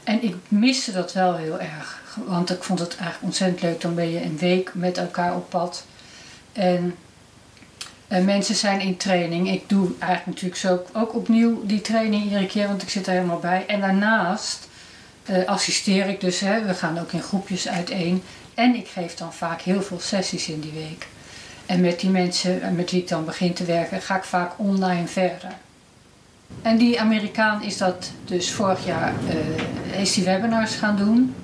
En 0.04 0.23
ik 0.23 0.35
miste 0.49 0.92
dat 0.92 1.12
wel 1.12 1.37
heel 1.37 1.61
erg. 1.61 2.02
Want 2.26 2.50
ik 2.50 2.62
vond 2.62 2.78
het 2.78 2.97
eigenlijk 2.97 3.23
ontzettend 3.23 3.62
leuk. 3.62 3.80
Dan 3.80 3.95
ben 3.95 4.11
je 4.11 4.23
een 4.23 4.38
week 4.38 4.71
met 4.75 4.99
elkaar 4.99 5.37
op 5.37 5.50
pad. 5.50 5.85
En 6.52 6.95
uh, 8.09 8.25
mensen 8.25 8.55
zijn 8.55 8.81
in 8.81 8.97
training. 8.97 9.51
Ik 9.51 9.69
doe 9.69 9.91
eigenlijk 9.99 10.27
natuurlijk 10.27 10.61
zo 10.61 11.01
ook 11.01 11.15
opnieuw 11.15 11.67
die 11.67 11.81
training 11.81 12.25
iedere 12.25 12.47
keer, 12.47 12.67
want 12.67 12.83
ik 12.83 12.89
zit 12.89 13.07
er 13.07 13.13
helemaal 13.13 13.39
bij. 13.39 13.65
En 13.67 13.81
daarnaast 13.81 14.69
uh, 15.31 15.45
assisteer 15.45 16.09
ik 16.09 16.21
dus. 16.21 16.41
Hè, 16.41 16.65
we 16.65 16.75
gaan 16.75 16.99
ook 16.99 17.13
in 17.13 17.23
groepjes 17.23 17.69
uiteen. 17.69 18.23
En 18.55 18.75
ik 18.75 18.89
geef 18.89 19.15
dan 19.15 19.33
vaak 19.33 19.61
heel 19.61 19.83
veel 19.83 20.01
sessies 20.01 20.49
in 20.49 20.61
die 20.61 20.73
week. 20.73 21.07
En 21.67 21.81
met 21.81 22.01
die 22.01 22.11
mensen 22.11 22.63
eh, 22.63 22.71
met 22.71 22.91
wie 22.91 23.01
ik 23.01 23.09
dan 23.09 23.25
begin 23.25 23.53
te 23.53 23.65
werken, 23.65 24.03
ga 24.03 24.17
ik 24.17 24.25
vaak 24.25 24.53
online 24.57 25.07
verder. 25.07 25.53
En 26.63 26.77
die 26.77 27.01
Amerikaan 27.01 27.63
is 27.63 27.77
dat 27.77 28.11
dus 28.25 28.51
vorig 28.51 28.87
jaar, 28.87 29.13
uh, 29.93 30.01
is 30.01 30.15
die 30.15 30.25
webinars 30.25 30.75
gaan 30.75 30.97
doen. 30.97 31.35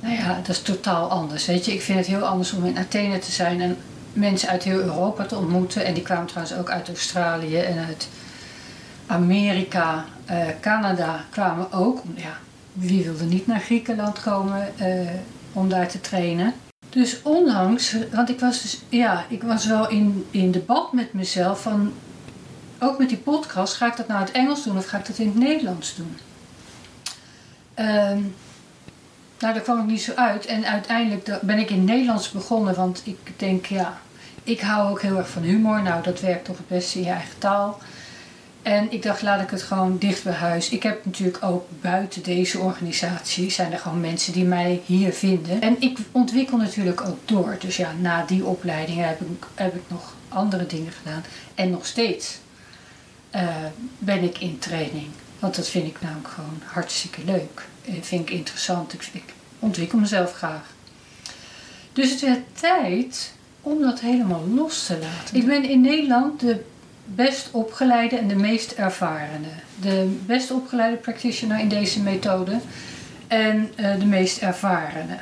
Nou 0.00 0.14
ja, 0.14 0.36
dat 0.36 0.48
is 0.48 0.62
totaal 0.62 1.10
anders. 1.10 1.46
Weet 1.46 1.64
je, 1.64 1.72
ik 1.72 1.82
vind 1.82 1.98
het 1.98 2.06
heel 2.06 2.26
anders 2.26 2.52
om 2.52 2.64
in 2.64 2.78
Athene 2.78 3.18
te 3.18 3.30
zijn 3.30 3.60
en 3.60 3.76
mensen 4.12 4.48
uit 4.48 4.62
heel 4.62 4.80
Europa 4.80 5.24
te 5.24 5.36
ontmoeten. 5.36 5.84
En 5.84 5.94
die 5.94 6.02
kwamen 6.02 6.26
trouwens 6.26 6.56
ook 6.56 6.70
uit 6.70 6.88
Australië 6.88 7.58
en 7.58 7.86
uit 7.86 8.08
Amerika, 9.06 10.04
uh, 10.30 10.36
Canada 10.60 11.24
kwamen 11.30 11.72
ook. 11.72 12.02
Ja, 12.14 12.38
wie 12.72 13.04
wilde 13.04 13.24
niet 13.24 13.46
naar 13.46 13.60
Griekenland 13.60 14.20
komen 14.20 14.72
uh, 14.80 15.10
om 15.52 15.68
daar 15.68 15.88
te 15.88 16.00
trainen? 16.00 16.54
Dus 16.88 17.22
onlangs, 17.22 17.96
want 18.12 18.28
ik 18.28 18.40
was 18.40 18.62
dus, 18.62 18.82
ja, 18.88 19.24
ik 19.28 19.42
was 19.42 19.66
wel 19.66 19.88
in, 19.88 20.26
in 20.30 20.50
debat 20.50 20.92
met 20.92 21.12
mezelf 21.12 21.62
van, 21.62 21.92
ook 22.78 22.98
met 22.98 23.08
die 23.08 23.18
podcast, 23.18 23.74
ga 23.74 23.86
ik 23.86 23.96
dat 23.96 24.08
nou 24.08 24.20
in 24.20 24.26
het 24.26 24.34
Engels 24.34 24.64
doen 24.64 24.76
of 24.76 24.86
ga 24.86 24.98
ik 24.98 25.06
dat 25.06 25.18
in 25.18 25.26
het 25.26 25.36
Nederlands 25.36 25.94
doen? 25.96 26.16
Um, 27.86 28.34
nou, 29.42 29.54
daar 29.54 29.62
kwam 29.62 29.80
ik 29.80 29.86
niet 29.86 30.02
zo 30.02 30.12
uit. 30.14 30.46
En 30.46 30.66
uiteindelijk 30.66 31.38
ben 31.42 31.58
ik 31.58 31.70
in 31.70 31.84
Nederlands 31.84 32.30
begonnen, 32.30 32.74
want 32.74 33.02
ik 33.04 33.18
denk, 33.36 33.66
ja, 33.66 34.00
ik 34.42 34.60
hou 34.60 34.90
ook 34.90 35.02
heel 35.02 35.16
erg 35.16 35.28
van 35.28 35.42
humor. 35.42 35.82
Nou, 35.82 36.02
dat 36.02 36.20
werkt 36.20 36.44
toch 36.44 36.56
het 36.56 36.68
beste 36.68 36.98
in 36.98 37.04
je 37.04 37.10
eigen 37.10 37.38
taal. 37.38 37.78
En 38.62 38.92
ik 38.92 39.02
dacht, 39.02 39.22
laat 39.22 39.40
ik 39.40 39.50
het 39.50 39.62
gewoon 39.62 39.98
dicht 39.98 40.24
bij 40.24 40.32
huis. 40.32 40.68
Ik 40.68 40.82
heb 40.82 41.04
natuurlijk 41.04 41.44
ook 41.44 41.66
buiten 41.80 42.22
deze 42.22 42.58
organisatie 42.58 43.50
zijn 43.50 43.72
er 43.72 43.78
gewoon 43.78 44.00
mensen 44.00 44.32
die 44.32 44.44
mij 44.44 44.82
hier 44.84 45.12
vinden. 45.12 45.60
En 45.60 45.76
ik 45.80 45.98
ontwikkel 46.12 46.56
natuurlijk 46.56 47.00
ook 47.00 47.18
door. 47.24 47.56
Dus 47.60 47.76
ja, 47.76 47.92
na 48.00 48.24
die 48.24 48.44
opleiding 48.44 49.04
heb 49.04 49.20
ik, 49.20 49.46
heb 49.54 49.74
ik 49.74 49.82
nog 49.88 50.14
andere 50.28 50.66
dingen 50.66 50.92
gedaan. 50.92 51.24
En 51.54 51.70
nog 51.70 51.86
steeds 51.86 52.38
uh, 53.34 53.48
ben 53.98 54.22
ik 54.22 54.38
in 54.38 54.58
training. 54.58 55.06
Want 55.38 55.56
dat 55.56 55.68
vind 55.68 55.86
ik 55.86 56.00
namelijk 56.00 56.28
gewoon 56.28 56.62
hartstikke 56.64 57.20
leuk. 57.24 57.70
Vind 58.00 58.28
ik 58.28 58.30
interessant. 58.30 58.92
Ik, 58.92 59.08
ik 59.12 59.24
ontwikkel 59.58 59.98
mezelf 59.98 60.32
graag. 60.32 60.74
Dus 61.92 62.10
het 62.10 62.20
werd 62.20 62.40
tijd 62.60 63.32
om 63.60 63.80
dat 63.80 64.00
helemaal 64.00 64.44
los 64.54 64.86
te 64.86 64.98
laten. 64.98 65.36
Ik 65.36 65.46
ben 65.46 65.64
in 65.64 65.80
Nederland 65.80 66.40
de 66.40 66.64
best 67.04 67.48
opgeleide 67.50 68.16
en 68.16 68.28
de 68.28 68.34
meest 68.34 68.72
ervarene. 68.72 69.48
De 69.80 70.18
best 70.26 70.50
opgeleide 70.50 70.96
practitioner 70.96 71.58
in 71.58 71.68
deze 71.68 72.00
methode 72.00 72.60
en 73.26 73.72
uh, 73.80 73.98
de 73.98 74.06
meest 74.06 74.38
ervarene. 74.38 75.16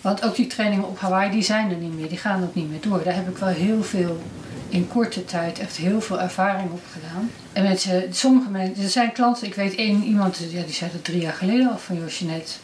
Want 0.00 0.24
ook 0.24 0.36
die 0.36 0.46
trainingen 0.46 0.88
op 0.88 0.98
Hawaii 0.98 1.30
die 1.30 1.42
zijn 1.42 1.70
er 1.70 1.76
niet 1.76 1.94
meer, 1.94 2.08
die 2.08 2.18
gaan 2.18 2.42
ook 2.42 2.54
niet 2.54 2.70
meer 2.70 2.80
door. 2.80 3.02
Daar 3.04 3.14
heb 3.14 3.28
ik 3.28 3.36
wel 3.36 3.48
heel 3.48 3.82
veel 3.82 4.22
in 4.68 4.88
korte 4.88 5.24
tijd 5.24 5.58
echt 5.58 5.76
heel 5.76 6.00
veel 6.00 6.20
ervaring 6.20 6.70
op 6.70 6.82
gedaan. 6.92 7.30
En 7.52 7.62
mensen, 7.62 8.14
sommige 8.14 8.50
mensen, 8.50 8.84
er 8.84 8.90
zijn 8.90 9.12
klanten, 9.12 9.46
ik 9.46 9.54
weet 9.54 9.74
één 9.74 10.02
iemand, 10.02 10.38
ja, 10.50 10.62
die 10.62 10.74
zei 10.74 10.90
dat 10.92 11.04
drie 11.04 11.20
jaar 11.20 11.32
geleden 11.32 11.70
al 11.70 11.78
van 11.78 11.96
Josjenet. 11.96 12.58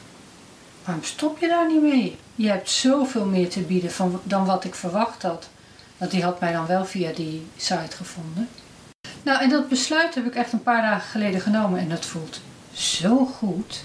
Waarom 0.84 1.04
stop 1.04 1.38
je 1.38 1.48
daar 1.48 1.66
niet 1.68 1.82
mee? 1.82 2.16
Je 2.34 2.48
hebt 2.48 2.70
zoveel 2.70 3.24
meer 3.24 3.48
te 3.48 3.60
bieden 3.60 3.90
van, 3.90 4.20
dan 4.22 4.44
wat 4.44 4.64
ik 4.64 4.74
verwacht 4.74 5.22
had. 5.22 5.48
Want 5.96 6.10
die 6.10 6.22
had 6.22 6.40
mij 6.40 6.52
dan 6.52 6.66
wel 6.66 6.84
via 6.84 7.12
die 7.12 7.46
site 7.56 7.96
gevonden. 7.96 8.48
Nou, 9.22 9.42
en 9.42 9.48
dat 9.48 9.68
besluit 9.68 10.14
heb 10.14 10.26
ik 10.26 10.34
echt 10.34 10.52
een 10.52 10.62
paar 10.62 10.82
dagen 10.82 11.10
geleden 11.10 11.40
genomen 11.40 11.80
en 11.80 11.88
dat 11.88 12.06
voelt 12.06 12.40
zo 12.72 13.26
goed. 13.26 13.84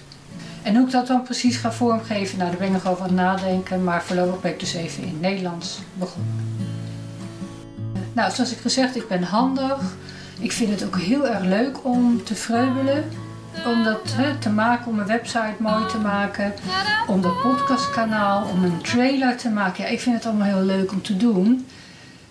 En 0.64 0.76
hoe 0.76 0.86
ik 0.86 0.92
dat 0.92 1.08
dan 1.08 1.24
precies 1.24 1.58
ga 1.58 1.72
vormgeven, 1.72 2.38
nou, 2.38 2.50
daar 2.50 2.60
ben 2.60 2.68
ik 2.68 2.74
nog 2.74 2.88
over 2.88 3.04
aan 3.04 3.08
het 3.08 3.18
nadenken. 3.18 3.84
Maar 3.84 4.04
voorlopig 4.04 4.42
ben 4.42 4.52
ik 4.52 4.60
dus 4.60 4.74
even 4.74 5.04
in 5.04 5.20
Nederlands 5.20 5.80
begonnen. 5.94 6.76
Nou, 8.18 8.32
zoals 8.32 8.52
ik 8.52 8.58
gezegd, 8.58 8.96
ik 8.96 9.08
ben 9.08 9.24
handig. 9.24 9.80
Ik 10.40 10.52
vind 10.52 10.70
het 10.70 10.86
ook 10.86 10.98
heel 10.98 11.28
erg 11.28 11.44
leuk 11.44 11.86
om 11.86 12.24
te 12.24 12.36
vreubelen. 12.36 13.04
om 13.66 13.84
dat 13.84 14.16
te 14.40 14.50
maken, 14.50 14.88
om 14.88 15.00
een 15.00 15.08
website 15.08 15.56
mooi 15.60 15.86
te 15.86 15.98
maken, 15.98 16.54
om 17.08 17.22
dat 17.22 17.42
podcastkanaal, 17.42 18.48
om 18.50 18.64
een 18.64 18.82
trailer 18.82 19.38
te 19.38 19.50
maken. 19.50 19.84
Ja, 19.84 19.90
ik 19.90 20.00
vind 20.00 20.16
het 20.16 20.26
allemaal 20.26 20.48
heel 20.48 20.62
leuk 20.62 20.92
om 20.92 21.02
te 21.02 21.18
doen. 21.18 21.66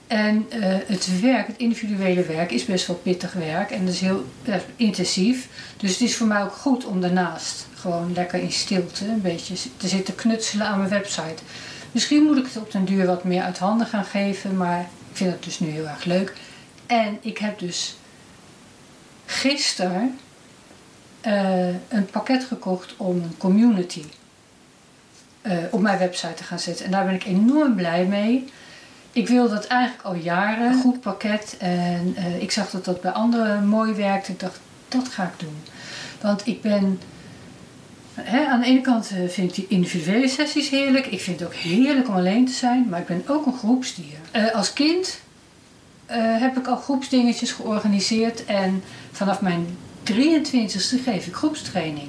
En 0.07 0.47
uh, 0.55 0.65
het 0.87 1.21
werk, 1.21 1.47
het 1.47 1.57
individuele 1.57 2.23
werk, 2.23 2.51
is 2.51 2.65
best 2.65 2.87
wel 2.87 2.97
pittig 2.97 3.33
werk 3.33 3.71
en 3.71 3.85
dat 3.85 3.95
is 3.95 4.01
heel 4.01 4.25
ja, 4.43 4.61
intensief. 4.77 5.49
Dus 5.77 5.91
het 5.91 6.01
is 6.01 6.17
voor 6.17 6.27
mij 6.27 6.43
ook 6.43 6.53
goed 6.53 6.85
om 6.85 7.01
daarnaast 7.01 7.67
gewoon 7.75 8.13
lekker 8.15 8.41
in 8.41 8.53
stilte 8.53 9.05
een 9.09 9.23
beetje 9.23 9.55
te 9.77 9.89
zitten 9.89 10.15
knutselen 10.15 10.67
aan 10.67 10.79
mijn 10.79 10.91
website. 10.91 11.43
Misschien 11.93 12.23
moet 12.23 12.37
ik 12.37 12.45
het 12.45 12.57
op 12.57 12.73
den 12.73 12.85
duur 12.85 13.07
wat 13.07 13.25
meer 13.25 13.43
uit 13.43 13.59
handen 13.59 13.87
gaan 13.87 14.05
geven, 14.05 14.57
maar 14.57 14.89
ik 15.17 15.23
vind 15.23 15.35
het 15.35 15.45
dus 15.45 15.59
nu 15.59 15.69
heel 15.69 15.89
erg 15.89 16.05
leuk. 16.05 16.33
En 16.87 17.19
ik 17.21 17.39
heb 17.39 17.59
dus 17.59 17.97
gisteren 19.27 20.19
uh, 21.27 21.69
een 21.69 22.07
pakket 22.11 22.45
gekocht 22.45 22.95
om 22.97 23.23
een 23.23 23.37
community 23.39 24.05
uh, 25.43 25.53
op 25.71 25.81
mijn 25.81 25.99
website 25.99 26.35
te 26.35 26.45
gaan 26.45 26.59
zetten. 26.59 26.85
En 26.85 26.91
daar 26.91 27.05
ben 27.05 27.15
ik 27.15 27.25
enorm 27.25 27.75
blij 27.75 28.05
mee. 28.05 28.45
Ik 29.13 29.29
wil 29.29 29.49
dat 29.49 29.67
eigenlijk 29.67 30.03
al 30.03 30.15
jaren, 30.15 30.73
een 30.73 30.81
goed 30.81 31.01
pakket. 31.01 31.57
En 31.59 32.15
uh, 32.19 32.43
ik 32.43 32.51
zag 32.51 32.71
dat 32.71 32.85
dat 32.85 33.01
bij 33.01 33.13
anderen 33.13 33.67
mooi 33.67 33.93
werkte. 33.93 34.33
Ik 34.33 34.41
dacht, 34.41 34.61
dat 34.89 35.09
ga 35.09 35.23
ik 35.25 35.39
doen. 35.39 35.63
Want 36.21 36.47
ik 36.47 36.63
ben 36.63 37.01
Aan 38.25 38.61
de 38.61 38.67
ene 38.67 38.81
kant 38.81 39.11
vind 39.29 39.49
ik 39.49 39.55
die 39.55 39.67
individuele 39.69 40.29
sessies 40.29 40.69
heerlijk. 40.69 41.07
Ik 41.07 41.21
vind 41.21 41.41
het 41.41 41.49
ook 41.49 41.55
heerlijk 41.55 42.09
om 42.09 42.15
alleen 42.15 42.47
te 42.47 42.53
zijn. 42.53 42.89
Maar 42.89 43.01
ik 43.01 43.07
ben 43.07 43.23
ook 43.27 43.47
een 43.47 43.59
groepsdier. 43.59 44.19
Uh, 44.33 44.55
als 44.55 44.73
kind 44.73 45.21
uh, 46.11 46.17
heb 46.17 46.57
ik 46.57 46.67
al 46.67 46.77
groepsdingetjes 46.77 47.53
georganiseerd. 47.53 48.45
En 48.45 48.83
vanaf 49.13 49.41
mijn 49.41 49.67
23e 50.13 51.03
geef 51.05 51.27
ik 51.27 51.35
groepstraining. 51.35 52.09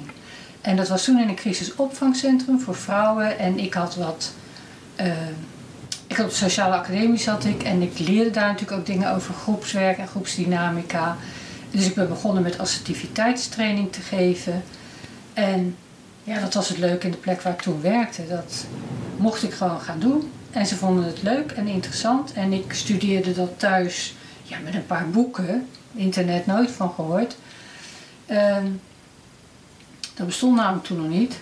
En 0.60 0.76
dat 0.76 0.88
was 0.88 1.04
toen 1.04 1.20
in 1.20 1.28
een 1.28 1.34
crisisopvangcentrum 1.34 2.60
voor 2.60 2.76
vrouwen. 2.76 3.38
En 3.38 3.58
ik 3.58 3.74
had 3.74 3.96
wat. 3.96 4.32
Ik 6.06 6.16
had 6.16 6.26
op 6.26 6.32
sociale 6.32 6.74
academie 6.74 7.18
zat 7.18 7.44
ik. 7.44 7.62
En 7.62 7.82
ik 7.82 7.98
leerde 7.98 8.30
daar 8.30 8.46
natuurlijk 8.46 8.80
ook 8.80 8.86
dingen 8.86 9.14
over 9.14 9.34
groepswerk 9.34 9.98
en 9.98 10.08
groepsdynamica. 10.08 11.16
Dus 11.70 11.86
ik 11.86 11.94
ben 11.94 12.08
begonnen 12.08 12.42
met 12.42 12.58
assertiviteitstraining 12.58 13.92
te 13.92 14.00
geven. 14.00 14.62
En 15.32 15.76
ja, 16.28 16.40
dat 16.40 16.54
was 16.54 16.68
het 16.68 16.78
leuke 16.78 17.06
in 17.06 17.12
de 17.12 17.18
plek 17.18 17.42
waar 17.42 17.52
ik 17.52 17.60
toen 17.60 17.80
werkte. 17.80 18.26
Dat 18.26 18.66
mocht 19.16 19.42
ik 19.42 19.52
gewoon 19.52 19.80
gaan 19.80 19.98
doen. 19.98 20.32
En 20.50 20.66
ze 20.66 20.76
vonden 20.76 21.04
het 21.04 21.22
leuk 21.22 21.50
en 21.50 21.66
interessant. 21.66 22.32
En 22.32 22.52
ik 22.52 22.72
studeerde 22.72 23.34
dat 23.34 23.58
thuis 23.58 24.14
ja, 24.42 24.58
met 24.58 24.74
een 24.74 24.86
paar 24.86 25.10
boeken. 25.10 25.68
Internet 25.94 26.46
nooit 26.46 26.70
van 26.70 26.92
gehoord. 26.94 27.36
Um, 28.30 28.80
dat 30.14 30.26
bestond 30.26 30.56
namelijk 30.56 30.84
toen 30.84 30.96
nog 30.96 31.08
niet. 31.08 31.38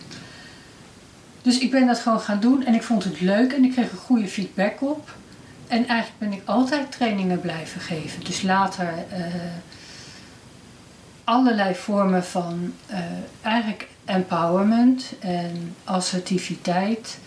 Dus 1.43 1.59
ik 1.59 1.71
ben 1.71 1.87
dat 1.87 1.99
gewoon 1.99 2.21
gaan 2.21 2.41
doen 2.41 2.65
en 2.65 2.75
ik 2.75 2.83
vond 2.83 3.05
het 3.05 3.21
leuk 3.21 3.53
en 3.53 3.65
ik 3.65 3.73
kreeg 3.73 3.91
een 3.91 3.99
goede 3.99 4.29
feedback 4.29 4.83
op. 4.83 5.15
En 5.69 5.87
eigenlijk 5.89 6.19
ben 6.19 6.33
ik 6.33 6.43
altijd 6.45 6.93
trainingen 6.93 7.41
blijven 7.41 7.81
geven. 7.81 8.25
Dus 8.25 8.43
later 8.43 8.95
uh, 9.13 9.25
allerlei 11.25 11.75
vormen 11.75 12.25
van 12.25 12.73
uh, 12.91 12.97
eigenlijk 13.43 13.89
empowerment 14.07 15.13
en 15.19 15.77
assertiviteit. 15.85 17.19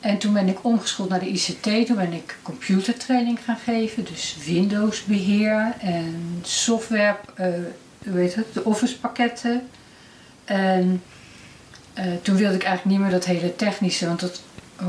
En 0.00 0.18
toen 0.18 0.32
ben 0.32 0.48
ik 0.48 0.64
omgeschoold 0.64 1.08
naar 1.08 1.20
de 1.20 1.28
ICT. 1.28 1.86
Toen 1.86 1.96
ben 1.96 2.12
ik 2.12 2.38
computertraining 2.42 3.38
gaan 3.44 3.58
geven. 3.64 4.04
Dus 4.04 4.36
Windows 4.44 5.04
beheer 5.04 5.74
en 5.80 6.40
software, 6.42 7.16
uh, 7.40 7.46
hoe 8.04 8.20
het, 8.20 8.46
de 8.52 8.64
Office 8.64 8.98
pakketten. 8.98 9.68
En 10.44 11.02
uh, 11.98 12.04
toen 12.22 12.36
wilde 12.36 12.54
ik 12.54 12.62
eigenlijk 12.62 12.96
niet 12.96 13.06
meer 13.06 13.18
dat 13.18 13.24
hele 13.24 13.56
technische, 13.56 14.06
want 14.06 14.20
dat... 14.20 14.42
Oh. 14.80 14.88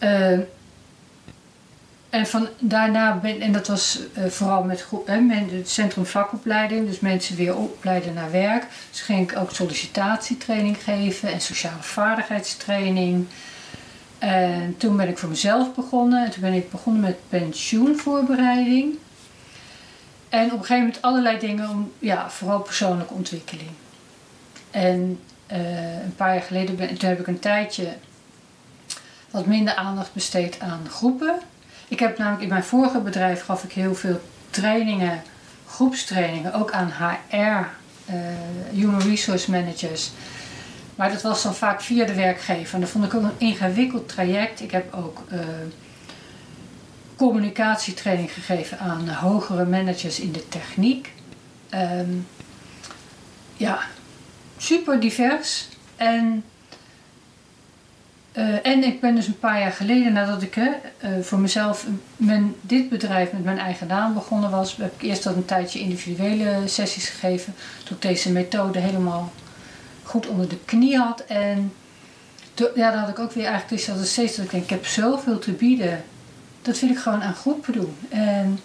Uh, 0.00 0.38
en 2.16 2.26
van 2.26 2.48
daarna 2.58 3.14
ben, 3.14 3.40
en 3.40 3.52
dat 3.52 3.66
was 3.66 3.98
uh, 4.18 4.26
vooral 4.26 4.62
met 4.62 4.86
het 5.50 5.70
centrum 5.70 6.06
vakopleiding, 6.06 6.86
dus 6.86 7.00
mensen 7.00 7.36
weer 7.36 7.56
opleiden 7.56 8.14
naar 8.14 8.30
werk. 8.30 8.66
Dus 8.90 9.00
ging 9.00 9.30
ik 9.30 9.38
ook 9.38 9.50
sollicitatietraining 9.50 10.76
geven 10.84 11.32
en 11.32 11.40
sociale 11.40 11.82
vaardigheidstraining. 11.82 13.26
En 14.18 14.74
toen 14.78 14.96
ben 14.96 15.08
ik 15.08 15.18
voor 15.18 15.28
mezelf 15.28 15.74
begonnen 15.74 16.24
en 16.24 16.30
toen 16.30 16.40
ben 16.40 16.52
ik 16.52 16.70
begonnen 16.70 17.02
met 17.02 17.16
pensioenvoorbereiding. 17.28 18.94
En 20.28 20.44
op 20.44 20.52
een 20.52 20.58
gegeven 20.58 20.78
moment 20.78 21.02
allerlei 21.02 21.38
dingen 21.38 21.70
om, 21.70 21.92
ja, 21.98 22.30
vooral 22.30 22.60
persoonlijke 22.60 23.14
ontwikkeling. 23.14 23.70
En 24.70 25.20
uh, 25.52 26.02
een 26.02 26.14
paar 26.16 26.34
jaar 26.34 26.42
geleden 26.42 26.98
toen 26.98 27.08
heb 27.08 27.20
ik 27.20 27.26
een 27.26 27.38
tijdje 27.38 27.88
wat 29.30 29.46
minder 29.46 29.74
aandacht 29.74 30.12
besteed 30.12 30.60
aan 30.60 30.88
groepen. 30.88 31.40
Ik 31.88 31.98
heb 31.98 32.18
namelijk 32.18 32.42
in 32.42 32.48
mijn 32.48 32.64
vorige 32.64 33.00
bedrijf 33.00 33.44
gaf 33.44 33.64
ik 33.64 33.72
heel 33.72 33.94
veel 33.94 34.20
trainingen, 34.50 35.22
groepstrainingen, 35.66 36.54
ook 36.54 36.72
aan 36.72 36.92
HR, 36.98 37.36
uh, 37.36 38.16
Human 38.70 39.00
Resource 39.00 39.50
Managers. 39.50 40.10
Maar 40.94 41.10
dat 41.10 41.22
was 41.22 41.42
dan 41.42 41.54
vaak 41.54 41.82
via 41.82 42.04
de 42.04 42.14
werkgever. 42.14 42.80
Dat 42.80 42.88
vond 42.88 43.04
ik 43.04 43.14
ook 43.14 43.22
een 43.22 43.38
ingewikkeld 43.38 44.08
traject. 44.08 44.60
Ik 44.60 44.70
heb 44.70 44.94
ook 44.94 45.22
uh, 45.32 45.38
communicatietraining 47.16 48.32
gegeven 48.32 48.78
aan 48.78 49.08
hogere 49.08 49.64
managers 49.64 50.20
in 50.20 50.32
de 50.32 50.48
techniek. 50.48 51.12
Um, 51.74 52.26
ja, 53.56 53.78
super 54.56 55.00
divers. 55.00 55.68
En 55.96 56.44
uh, 58.36 58.66
en 58.66 58.84
ik 58.84 59.00
ben 59.00 59.14
dus 59.14 59.26
een 59.26 59.38
paar 59.38 59.60
jaar 59.60 59.72
geleden, 59.72 60.12
nadat 60.12 60.42
ik 60.42 60.56
uh, 60.56 60.66
voor 61.20 61.38
mezelf 61.38 61.86
mijn, 62.16 62.54
dit 62.60 62.88
bedrijf 62.88 63.32
met 63.32 63.44
mijn 63.44 63.58
eigen 63.58 63.86
naam 63.86 64.14
begonnen 64.14 64.50
was, 64.50 64.76
heb 64.76 64.92
ik 64.94 65.02
eerst 65.02 65.22
dat 65.22 65.36
een 65.36 65.44
tijdje 65.44 65.78
individuele 65.78 66.62
sessies 66.64 67.08
gegeven. 67.08 67.54
Toen 67.84 67.96
ik 67.96 68.02
deze 68.02 68.32
methode 68.32 68.78
helemaal 68.78 69.32
goed 70.02 70.26
onder 70.26 70.48
de 70.48 70.58
knie 70.64 70.96
had. 70.98 71.20
En 71.20 71.72
ja, 72.74 72.90
dan 72.90 73.00
had 73.00 73.08
ik 73.08 73.18
ook 73.18 73.32
weer 73.32 73.46
eigenlijk 73.46 73.82
dus 73.82 73.96
dat 73.96 74.06
steeds 74.06 74.36
dat 74.36 74.44
ik 74.44 74.50
denk, 74.50 74.62
ik 74.62 74.70
heb 74.70 74.86
zoveel 74.86 75.38
te 75.38 75.52
bieden. 75.52 76.04
Dat 76.62 76.80
wil 76.80 76.90
ik 76.90 76.98
gewoon 76.98 77.22
aan 77.22 77.34
groepen 77.34 77.72
doen. 77.72 77.96
En 78.08 78.58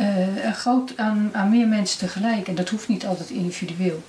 uh, 0.00 0.52
groot 0.52 0.96
aan, 0.96 1.30
aan 1.32 1.50
meer 1.50 1.68
mensen 1.68 1.98
tegelijk. 1.98 2.48
En 2.48 2.54
dat 2.54 2.68
hoeft 2.68 2.88
niet 2.88 3.06
altijd 3.06 3.30
individueel. 3.30 4.02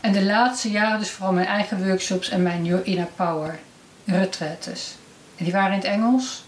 En 0.00 0.12
de 0.12 0.24
laatste 0.24 0.70
jaren 0.70 0.98
dus 0.98 1.10
vooral 1.10 1.32
mijn 1.32 1.46
eigen 1.46 1.86
workshops 1.86 2.28
en 2.28 2.42
mijn 2.42 2.64
Your 2.64 2.86
Inner 2.86 3.08
Power 3.16 3.58
retraites. 4.04 4.94
En 5.36 5.44
die 5.44 5.52
waren 5.52 5.72
in 5.72 5.78
het 5.78 5.86
Engels. 5.86 6.44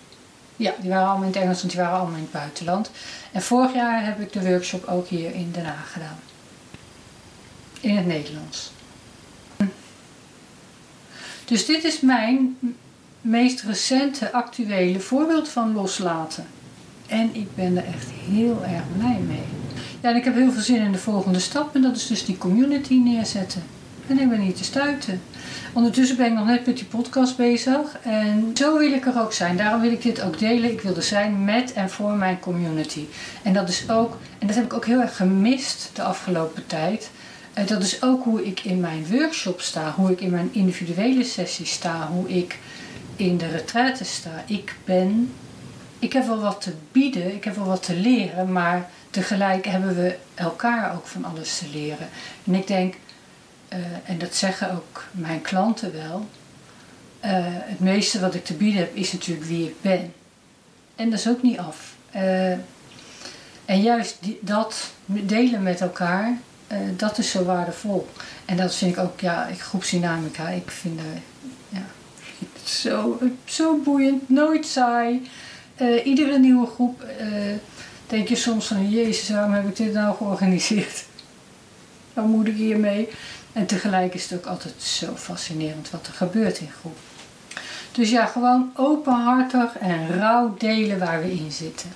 Ja, 0.57 0.75
die 0.81 0.91
waren 0.91 1.09
allemaal 1.09 1.27
in 1.27 1.33
het 1.33 1.43
Engels, 1.43 1.59
want 1.61 1.73
die 1.73 1.81
waren 1.81 1.99
allemaal 1.99 2.17
in 2.17 2.23
het 2.23 2.33
buitenland. 2.33 2.91
En 3.33 3.43
vorig 3.43 3.75
jaar 3.75 4.05
heb 4.05 4.21
ik 4.21 4.33
de 4.33 4.49
workshop 4.49 4.87
ook 4.87 5.07
hier 5.07 5.35
in 5.35 5.51
Den 5.53 5.65
Haag 5.65 5.93
gedaan. 5.93 6.19
In 7.81 7.97
het 7.97 8.07
Nederlands. 8.07 8.73
Dus 11.45 11.67
dit 11.67 11.85
is 11.85 12.01
mijn 12.01 12.57
meest 13.21 13.63
recente 13.63 14.33
actuele 14.33 15.01
voorbeeld 15.01 15.49
van 15.49 15.73
loslaten. 15.73 16.47
En 17.07 17.35
ik 17.35 17.55
ben 17.55 17.77
er 17.77 17.87
echt 17.87 18.09
heel 18.11 18.65
erg 18.65 18.83
blij 18.99 19.19
mee. 19.27 19.45
Ja, 20.01 20.11
en 20.11 20.17
ik 20.17 20.25
heb 20.25 20.35
heel 20.35 20.53
veel 20.53 20.63
zin 20.63 20.83
in 20.83 20.93
de 20.93 20.99
volgende 20.99 21.39
stap 21.39 21.75
en 21.75 21.83
dat 21.83 21.97
is 21.97 22.07
dus 22.07 22.25
die 22.25 22.39
community 22.39 22.95
neerzetten. 22.95 23.63
En 24.07 24.19
ik 24.19 24.29
ben 24.29 24.41
niet 24.41 24.57
te 24.57 24.65
stuiten. 24.65 25.23
Ondertussen 25.73 26.17
ben 26.17 26.27
ik 26.27 26.33
nog 26.33 26.47
net 26.47 26.67
met 26.67 26.77
die 26.77 26.85
podcast 26.85 27.37
bezig. 27.37 27.99
En 28.03 28.51
zo 28.55 28.79
wil 28.79 28.93
ik 28.93 29.07
er 29.07 29.21
ook 29.21 29.33
zijn. 29.33 29.57
Daarom 29.57 29.81
wil 29.81 29.93
ik 29.93 30.03
dit 30.03 30.23
ook 30.23 30.39
delen. 30.39 30.71
Ik 30.71 30.81
wil 30.81 30.97
er 30.97 31.03
zijn 31.03 31.45
met 31.45 31.73
en 31.73 31.91
voor 31.91 32.13
mijn 32.13 32.41
community. 32.41 33.05
En 33.43 33.53
dat 33.53 33.69
is 33.69 33.91
ook, 33.91 34.19
en 34.39 34.47
dat 34.47 34.57
heb 34.57 34.65
ik 34.65 34.73
ook 34.73 34.87
heel 34.87 35.01
erg 35.01 35.17
gemist 35.17 35.91
de 35.95 36.03
afgelopen 36.03 36.67
tijd. 36.67 37.11
En 37.53 37.67
dat 37.67 37.83
is 37.83 38.03
ook 38.03 38.25
hoe 38.25 38.47
ik 38.47 38.61
in 38.61 38.81
mijn 38.81 39.07
workshop 39.11 39.61
sta. 39.61 39.93
Hoe 39.97 40.11
ik 40.11 40.21
in 40.21 40.31
mijn 40.31 40.49
individuele 40.53 41.25
sessies 41.25 41.73
sta. 41.73 42.09
Hoe 42.13 42.29
ik 42.29 42.59
in 43.17 43.37
de 43.37 43.49
retraite 43.49 44.05
sta. 44.05 44.45
Ik 44.47 44.75
ben, 44.85 45.33
ik 45.99 46.13
heb 46.13 46.27
wel 46.27 46.41
wat 46.41 46.61
te 46.61 46.73
bieden. 46.93 47.35
Ik 47.35 47.45
heb 47.45 47.57
wel 47.57 47.67
wat 47.67 47.83
te 47.83 47.97
leren. 47.97 48.53
Maar 48.53 48.91
tegelijk 49.11 49.67
hebben 49.67 49.95
we 49.95 50.17
elkaar 50.35 50.95
ook 50.95 51.07
van 51.07 51.25
alles 51.25 51.59
te 51.59 51.67
leren. 51.73 52.09
En 52.45 52.55
ik 52.55 52.67
denk, 52.67 52.95
uh, 53.75 53.81
en 54.05 54.19
dat 54.19 54.35
zeggen 54.35 54.73
ook 54.73 55.05
mijn 55.11 55.43
klanten 55.43 55.93
wel, 55.93 56.27
uh, 57.25 57.31
het 57.47 57.81
meeste 57.81 58.21
wat 58.21 58.35
ik 58.35 58.45
te 58.45 58.55
bieden 58.55 58.81
heb 58.81 58.95
is 58.97 59.13
natuurlijk 59.13 59.47
wie 59.47 59.69
ik 59.69 59.81
ben. 59.81 60.13
En 60.97 61.11
dat 61.11 61.19
is 61.19 61.29
ook 61.29 61.43
niet 61.43 61.59
af. 61.59 61.95
Uh, 62.17 62.53
en 63.65 63.83
juist 63.83 64.17
die, 64.21 64.39
dat 64.41 64.91
delen 65.07 65.63
met 65.63 65.81
elkaar, 65.81 66.37
dat 66.97 67.19
is 67.19 67.31
zo 67.31 67.45
waardevol. 67.45 68.09
En 68.45 68.57
dat 68.57 68.75
vind 68.75 68.97
ik 68.97 69.03
ook, 69.03 69.21
ja, 69.21 69.49
groepsdynamica, 69.59 70.49
ik 70.49 70.71
vind 70.71 71.01
ja, 71.69 71.87
het 72.39 72.69
zo, 72.69 73.21
zo 73.45 73.77
boeiend, 73.85 74.29
nooit 74.29 74.67
saai. 74.67 75.29
iedere 76.05 76.39
nieuwe 76.39 76.67
groep 76.67 77.05
denk 78.07 78.29
je 78.29 78.37
soms 78.37 78.67
van, 78.67 78.91
jezus, 78.91 79.29
waarom 79.29 79.53
heb 79.53 79.69
ik 79.69 79.77
dit 79.77 79.93
nou 79.93 80.17
georganiseerd? 80.17 81.05
Waar 82.13 82.25
moet 82.25 82.47
ik 82.47 82.57
hiermee? 82.57 83.09
En 83.55 83.67
tegelijk 83.67 84.15
is 84.15 84.31
het 84.31 84.39
ook 84.39 84.47
altijd 84.47 84.75
zo 84.83 85.15
fascinerend 85.17 85.91
wat 85.91 86.07
er 86.07 86.13
gebeurt 86.13 86.59
in 86.59 86.71
groep. 86.81 86.99
Dus 87.93 88.11
ja, 88.11 88.27
gewoon 88.27 88.71
openhartig 88.75 89.79
en 89.79 90.19
rauw 90.19 90.55
delen 90.59 90.99
waar 90.99 91.23
we 91.23 91.33
in 91.33 91.53
zitten. 91.53 91.93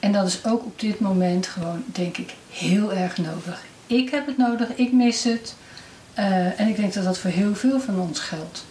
En 0.00 0.12
dat 0.12 0.26
is 0.26 0.44
ook 0.44 0.64
op 0.64 0.80
dit 0.80 1.00
moment 1.00 1.46
gewoon, 1.46 1.84
denk 1.86 2.16
ik, 2.16 2.34
heel 2.50 2.92
erg 2.92 3.16
nodig. 3.18 3.64
Ik 3.86 4.10
heb 4.10 4.26
het 4.26 4.36
nodig, 4.36 4.74
ik 4.74 4.92
mis 4.92 5.24
het. 5.24 5.54
Uh, 6.18 6.60
en 6.60 6.68
ik 6.68 6.76
denk 6.76 6.94
dat 6.94 7.04
dat 7.04 7.18
voor 7.18 7.30
heel 7.30 7.54
veel 7.54 7.80
van 7.80 8.00
ons 8.00 8.18
geldt. 8.20 8.64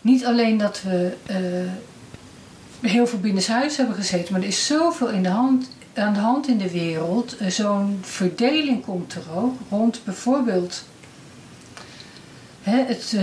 Niet 0.00 0.24
alleen 0.24 0.56
dat 0.56 0.82
we 0.82 1.16
uh, 1.30 2.90
heel 2.90 3.06
veel 3.06 3.18
binnenshuis 3.18 3.76
hebben 3.76 3.94
gezeten, 3.94 4.32
maar 4.32 4.42
er 4.42 4.48
is 4.48 4.66
zoveel 4.66 5.08
in 5.08 5.22
de 5.22 5.28
hand, 5.28 5.70
aan 5.98 6.14
de 6.14 6.20
hand 6.20 6.48
in 6.48 6.58
de 6.58 6.70
wereld. 6.70 7.36
Uh, 7.40 7.48
Zo'n 7.48 7.98
verdeling 8.02 8.84
komt 8.84 9.14
er 9.14 9.36
ook 9.36 9.54
rond 9.70 10.00
bijvoorbeeld 10.04 10.84
hè, 12.62 12.84
het 12.86 13.16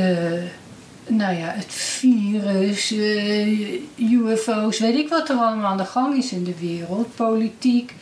nou 1.08 1.36
ja, 1.36 1.54
het 1.56 1.74
virus, 1.74 2.92
uh, 2.92 3.82
UFO's, 3.96 4.80
weet 4.80 4.96
ik 4.96 5.10
wat 5.10 5.30
er 5.30 5.36
allemaal 5.36 5.72
aan 5.72 5.78
de 5.78 5.86
gang 5.86 6.18
is 6.18 6.32
in 6.32 6.44
de 6.44 6.56
wereld, 6.60 7.16
politiek. 7.16 7.94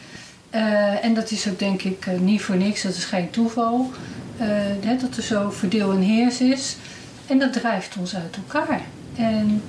En 1.02 1.14
dat 1.14 1.32
is 1.32 1.48
ook 1.48 1.60
denk 1.60 1.82
ik 1.82 2.08
niet 2.20 2.42
voor 2.42 2.56
niks, 2.56 2.82
dat 2.82 2.96
is 2.96 3.06
geen 3.06 3.30
toeval, 3.30 3.92
dat 5.00 5.18
er 5.18 5.24
zo 5.24 5.50
verdeel 5.50 5.92
en 5.92 6.02
heers 6.02 6.42
is. 6.42 6.76
En 7.28 7.40
dat 7.40 7.54
drijft 7.54 7.98
ons 7.98 8.16
uit 8.16 8.36
elkaar. 8.36 8.82
En 9.16 9.62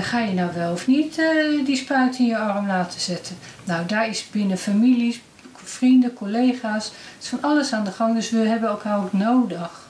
ga 0.00 0.18
je 0.18 0.34
nou 0.34 0.54
wel 0.54 0.72
of 0.72 0.86
niet 0.86 1.22
die 1.64 1.76
spuit 1.76 2.18
in 2.18 2.26
je 2.26 2.38
arm 2.38 2.66
laten 2.66 3.00
zetten? 3.00 3.36
Nou, 3.64 3.86
daar 3.86 4.08
is 4.08 4.30
binnen 4.30 4.58
families, 4.58 5.20
vrienden, 5.54 6.12
collega's, 6.12 6.92
is 7.20 7.28
van 7.28 7.42
alles 7.42 7.72
aan 7.72 7.84
de 7.84 7.90
gang. 7.90 8.14
Dus 8.14 8.30
we 8.30 8.38
hebben 8.38 8.68
elkaar 8.68 8.98
ook 8.98 9.12
nodig. 9.12 9.88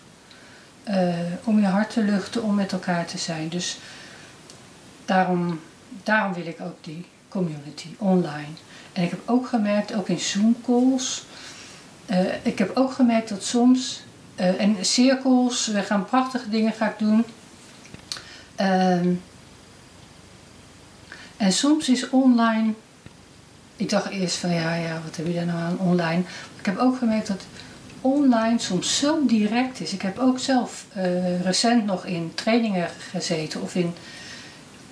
Uh, 0.88 1.14
om 1.44 1.60
je 1.60 1.66
hart 1.66 1.90
te 1.90 2.02
luchten, 2.02 2.42
om 2.42 2.54
met 2.54 2.72
elkaar 2.72 3.06
te 3.06 3.18
zijn. 3.18 3.48
Dus 3.48 3.78
daarom, 5.04 5.60
daarom 6.02 6.32
wil 6.32 6.46
ik 6.46 6.60
ook 6.60 6.76
die 6.80 7.06
community 7.28 7.88
online. 7.98 8.54
En 8.92 9.02
ik 9.02 9.10
heb 9.10 9.20
ook 9.24 9.46
gemerkt, 9.46 9.94
ook 9.94 10.08
in 10.08 10.20
Zoom 10.20 10.56
calls, 10.64 11.24
uh, 12.10 12.18
ik 12.42 12.58
heb 12.58 12.76
ook 12.76 12.92
gemerkt 12.92 13.28
dat 13.28 13.44
soms, 13.44 14.02
en 14.36 14.76
cirkels, 14.80 15.66
we 15.66 15.82
gaan 15.82 16.04
prachtige 16.04 16.48
dingen 16.48 16.72
ga 16.72 16.88
ik 16.88 16.98
doen. 16.98 17.24
En 21.40 21.52
soms 21.52 21.88
is 21.88 22.10
online, 22.10 22.72
ik 23.76 23.88
dacht 23.88 24.10
eerst 24.10 24.36
van 24.36 24.50
ja, 24.50 24.74
ja, 24.74 25.00
wat 25.04 25.16
heb 25.16 25.26
je 25.26 25.34
daar 25.34 25.44
nou 25.44 25.58
aan 25.58 25.78
online? 25.78 26.22
Ik 26.58 26.66
heb 26.66 26.78
ook 26.78 26.98
gemerkt 26.98 27.26
dat 27.26 27.46
online 28.00 28.58
soms 28.58 28.98
zo 28.98 29.26
direct 29.26 29.80
is. 29.80 29.92
Ik 29.92 30.02
heb 30.02 30.18
ook 30.18 30.38
zelf 30.38 30.86
uh, 30.96 31.40
recent 31.42 31.86
nog 31.86 32.04
in 32.06 32.32
trainingen 32.34 32.88
gezeten 33.10 33.62
of 33.62 33.74
in 33.74 33.94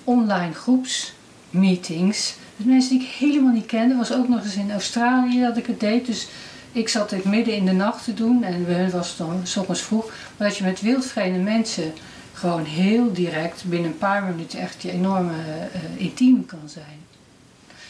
online 0.03 0.53
groepsmeetings. 0.53 2.35
Met 2.55 2.67
mensen 2.67 2.97
die 2.97 3.07
ik 3.07 3.13
helemaal 3.13 3.53
niet 3.53 3.65
kende. 3.65 3.95
was 3.95 4.13
ook 4.13 4.27
nog 4.27 4.43
eens 4.43 4.55
in 4.55 4.71
Australië 4.71 5.41
dat 5.41 5.57
ik 5.57 5.65
het 5.65 5.79
deed. 5.79 6.05
Dus 6.05 6.27
ik 6.71 6.89
zat 6.89 7.11
het 7.11 7.23
midden 7.23 7.55
in 7.55 7.65
de 7.65 7.71
nacht 7.71 8.03
te 8.03 8.13
doen 8.13 8.43
en 8.43 8.65
bij 8.65 8.89
was 8.89 9.09
het 9.09 9.17
dan 9.17 9.41
s 9.43 9.57
ochtends 9.57 9.81
vroeg. 9.81 10.11
Maar 10.37 10.47
dat 10.47 10.57
je 10.57 10.63
met 10.63 10.81
wildvreemde 10.81 11.39
mensen 11.39 11.93
gewoon 12.39 12.65
heel 12.65 13.13
direct 13.13 13.63
binnen 13.65 13.91
een 13.91 13.97
paar 13.97 14.23
minuten 14.23 14.59
echt 14.59 14.81
je 14.81 14.91
enorme 14.91 15.33
uh, 15.33 16.01
intiem 16.01 16.45
kan 16.45 16.69
zijn. 16.69 16.99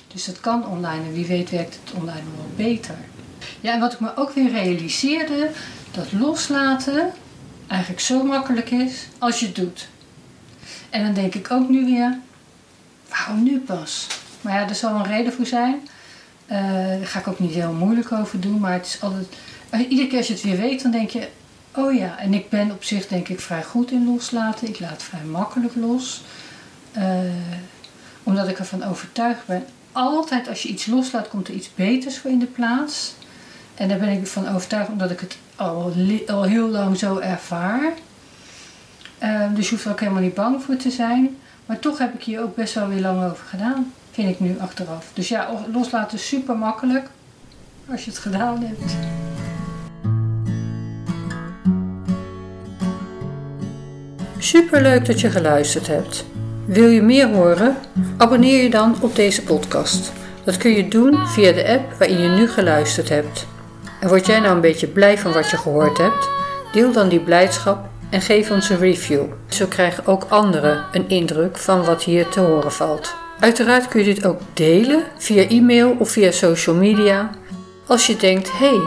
Dus 0.08 0.26
dat 0.26 0.40
kan 0.40 0.68
online 0.68 1.06
en 1.06 1.14
wie 1.14 1.26
weet 1.26 1.50
werkt 1.50 1.80
het 1.84 1.94
online 1.94 2.24
wel 2.36 2.68
beter. 2.68 2.96
Ja, 3.62 3.74
en 3.74 3.80
wat 3.80 3.94
ik 3.94 4.00
me 4.00 4.16
ook 4.16 4.32
weer 4.32 4.52
realiseerde, 4.52 5.52
dat 5.92 6.12
loslaten 6.12 7.12
eigenlijk 7.68 8.02
zo 8.02 8.24
makkelijk 8.24 8.72
is 8.72 9.08
als 9.18 9.40
je 9.40 9.46
het 9.46 9.56
doet. 9.56 9.88
En 10.90 11.04
dan 11.04 11.14
denk 11.14 11.36
ik 11.36 11.52
ook 11.52 11.70
nu 11.70 11.86
weer, 11.86 12.20
waarom 13.10 13.44
nu 13.44 13.60
pas? 13.60 14.08
Maar 14.42 14.54
ja, 14.54 14.70
er 14.70 14.76
zal 14.76 14.96
een 14.96 15.04
reden 15.04 15.34
voor 15.34 15.46
zijn. 15.46 15.76
Uh, 16.52 16.62
daar 16.88 17.08
ga 17.08 17.20
ik 17.20 17.28
ook 17.28 17.40
niet 17.40 17.54
heel 17.54 17.74
moeilijk 17.74 18.12
over 18.12 18.40
doen, 18.40 18.60
maar 18.60 18.74
het 18.74 18.86
is 18.86 19.02
altijd, 19.02 19.28
iedere 19.90 20.08
keer 20.08 20.18
als 20.18 20.28
je 20.28 20.34
het 20.34 20.44
weer 20.44 20.58
weet, 20.58 20.82
dan 20.82 20.92
denk 20.92 21.10
je, 21.10 21.28
oh 21.76 21.94
ja, 21.94 22.20
en 22.20 22.34
ik 22.34 22.50
ben 22.50 22.72
op 22.72 22.84
zich 22.84 23.08
denk 23.08 23.28
ik 23.28 23.40
vrij 23.40 23.64
goed 23.64 23.92
in 23.92 24.06
loslaten. 24.06 24.68
Ik 24.68 24.80
laat 24.80 25.04
vrij 25.04 25.24
makkelijk 25.24 25.76
los. 25.76 26.24
Uh, 26.98 27.20
omdat 28.24 28.48
ik 28.48 28.60
ervan 28.60 28.84
overtuigd 28.84 29.46
ben, 29.46 29.66
altijd 29.92 30.48
als 30.48 30.62
je 30.62 30.70
iets 30.70 30.86
loslaat, 30.86 31.28
komt 31.28 31.48
er 31.48 31.54
iets 31.54 31.74
beters 31.76 32.18
voor 32.18 32.32
in 32.32 32.40
de 32.40 32.46
plaats. 32.46 33.14
En 33.76 33.88
daar 33.88 34.00
ben 34.00 34.10
ik 34.10 34.28
van 34.28 34.48
overtuigd 34.48 34.90
omdat 34.90 35.12
ik 35.12 35.20
het 35.20 35.38
al, 35.56 36.44
heel 36.44 36.68
lang 36.68 36.98
zo 36.98 37.18
ervaar. 37.18 37.94
Uh, 39.24 39.46
dus 39.54 39.70
je 39.70 39.76
hoeft 39.76 39.86
er 39.86 39.92
ook 39.92 40.00
helemaal 40.00 40.22
niet 40.22 40.34
bang 40.34 40.64
voor 40.64 40.76
te 40.76 40.92
zijn. 40.92 41.38
Maar 41.66 41.80
toch 41.80 41.98
heb 41.98 42.14
ik 42.14 42.24
hier 42.24 42.42
ook 42.42 42.56
best 42.56 42.74
wel 42.74 42.88
weer 42.88 43.02
lang 43.02 43.32
over 43.32 43.46
gedaan. 43.46 43.94
Vind 44.12 44.30
ik 44.30 44.40
nu 44.40 44.60
achteraf. 44.60 45.12
Dus 45.14 45.28
ja, 45.28 45.50
loslaten 45.74 46.18
is 46.18 46.28
super 46.28 46.58
makkelijk. 46.58 47.10
Als 47.92 48.04
je 48.06 48.10
het 48.10 48.20
gedaan 48.20 48.64
hebt. 48.64 48.94
Super 54.42 54.82
leuk 54.82 55.06
dat 55.06 55.20
je 55.22 55.30
geluisterd 55.30 55.88
hebt. 55.88 56.26
Wil 56.66 56.88
je 56.88 57.02
meer 57.02 57.28
horen? 57.28 57.78
Abonneer 58.18 58.64
je 58.64 58.70
dan 58.70 58.96
op 59.02 59.16
deze 59.16 59.44
podcast. 59.44 60.12
Dat 60.44 60.58
kun 60.58 60.72
je 60.72 60.88
doen 60.88 61.28
via 61.28 61.52
de 61.52 61.68
app 61.68 61.94
waarin 61.98 62.20
je 62.20 62.28
nu 62.30 62.48
geluisterd 62.48 63.10
hebt. 63.10 63.48
En 64.00 64.08
word 64.08 64.26
jij 64.26 64.40
nou 64.40 64.56
een 64.56 64.62
beetje 64.62 64.88
blij 64.88 65.18
van 65.18 65.34
wat 65.34 65.50
je 65.50 65.58
gehoord 65.58 65.98
hebt? 65.98 66.30
Deel 66.72 66.92
dan 66.92 67.10
die 67.10 67.20
blijdschap 67.20 67.90
en 68.10 68.22
geef 68.22 68.52
ons 68.52 68.70
een 68.70 68.78
review. 68.78 69.24
Zo 69.48 69.66
krijgen 69.66 70.06
ook 70.06 70.26
anderen 70.30 70.86
een 70.92 71.10
indruk 71.10 71.58
van 71.58 71.86
wat 71.86 72.04
hier 72.04 72.28
te 72.28 72.40
horen 72.40 72.72
valt. 72.72 73.16
Uiteraard 73.40 73.88
kun 73.88 74.00
je 74.00 74.14
dit 74.14 74.26
ook 74.26 74.40
delen 74.54 75.04
via 75.18 75.48
e-mail 75.48 75.96
of 76.00 76.10
via 76.10 76.32
social 76.32 76.76
media. 76.76 77.30
Als 77.88 78.08
je 78.08 78.16
denkt, 78.16 78.52
hé, 78.52 78.68
hey, 78.68 78.82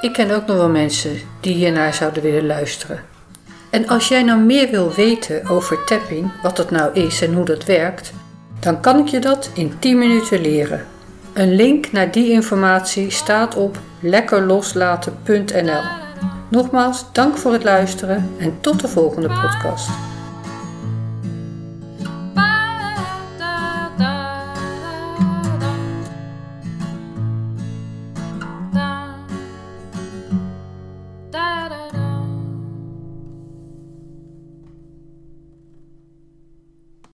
ik 0.00 0.12
ken 0.12 0.30
ook 0.30 0.46
nog 0.46 0.56
wel 0.56 0.68
mensen 0.68 1.20
die 1.40 1.54
hiernaar 1.54 1.94
zouden 1.94 2.22
willen 2.22 2.46
luisteren. 2.46 3.09
En 3.70 3.88
als 3.88 4.08
jij 4.08 4.22
nou 4.22 4.40
meer 4.40 4.70
wil 4.70 4.92
weten 4.92 5.46
over 5.46 5.84
tapping, 5.84 6.30
wat 6.42 6.56
dat 6.56 6.70
nou 6.70 6.92
is 6.94 7.22
en 7.22 7.34
hoe 7.34 7.44
dat 7.44 7.64
werkt, 7.64 8.12
dan 8.60 8.80
kan 8.80 8.98
ik 8.98 9.06
je 9.06 9.18
dat 9.18 9.50
in 9.54 9.78
10 9.78 9.98
minuten 9.98 10.40
leren. 10.40 10.86
Een 11.32 11.54
link 11.54 11.92
naar 11.92 12.10
die 12.10 12.30
informatie 12.30 13.10
staat 13.10 13.56
op 13.56 13.78
lekkerloslaten.nl. 14.00 15.82
Nogmaals, 16.48 17.04
dank 17.12 17.36
voor 17.36 17.52
het 17.52 17.64
luisteren 17.64 18.30
en 18.38 18.58
tot 18.60 18.80
de 18.80 18.88
volgende 18.88 19.28
podcast. 19.28 20.09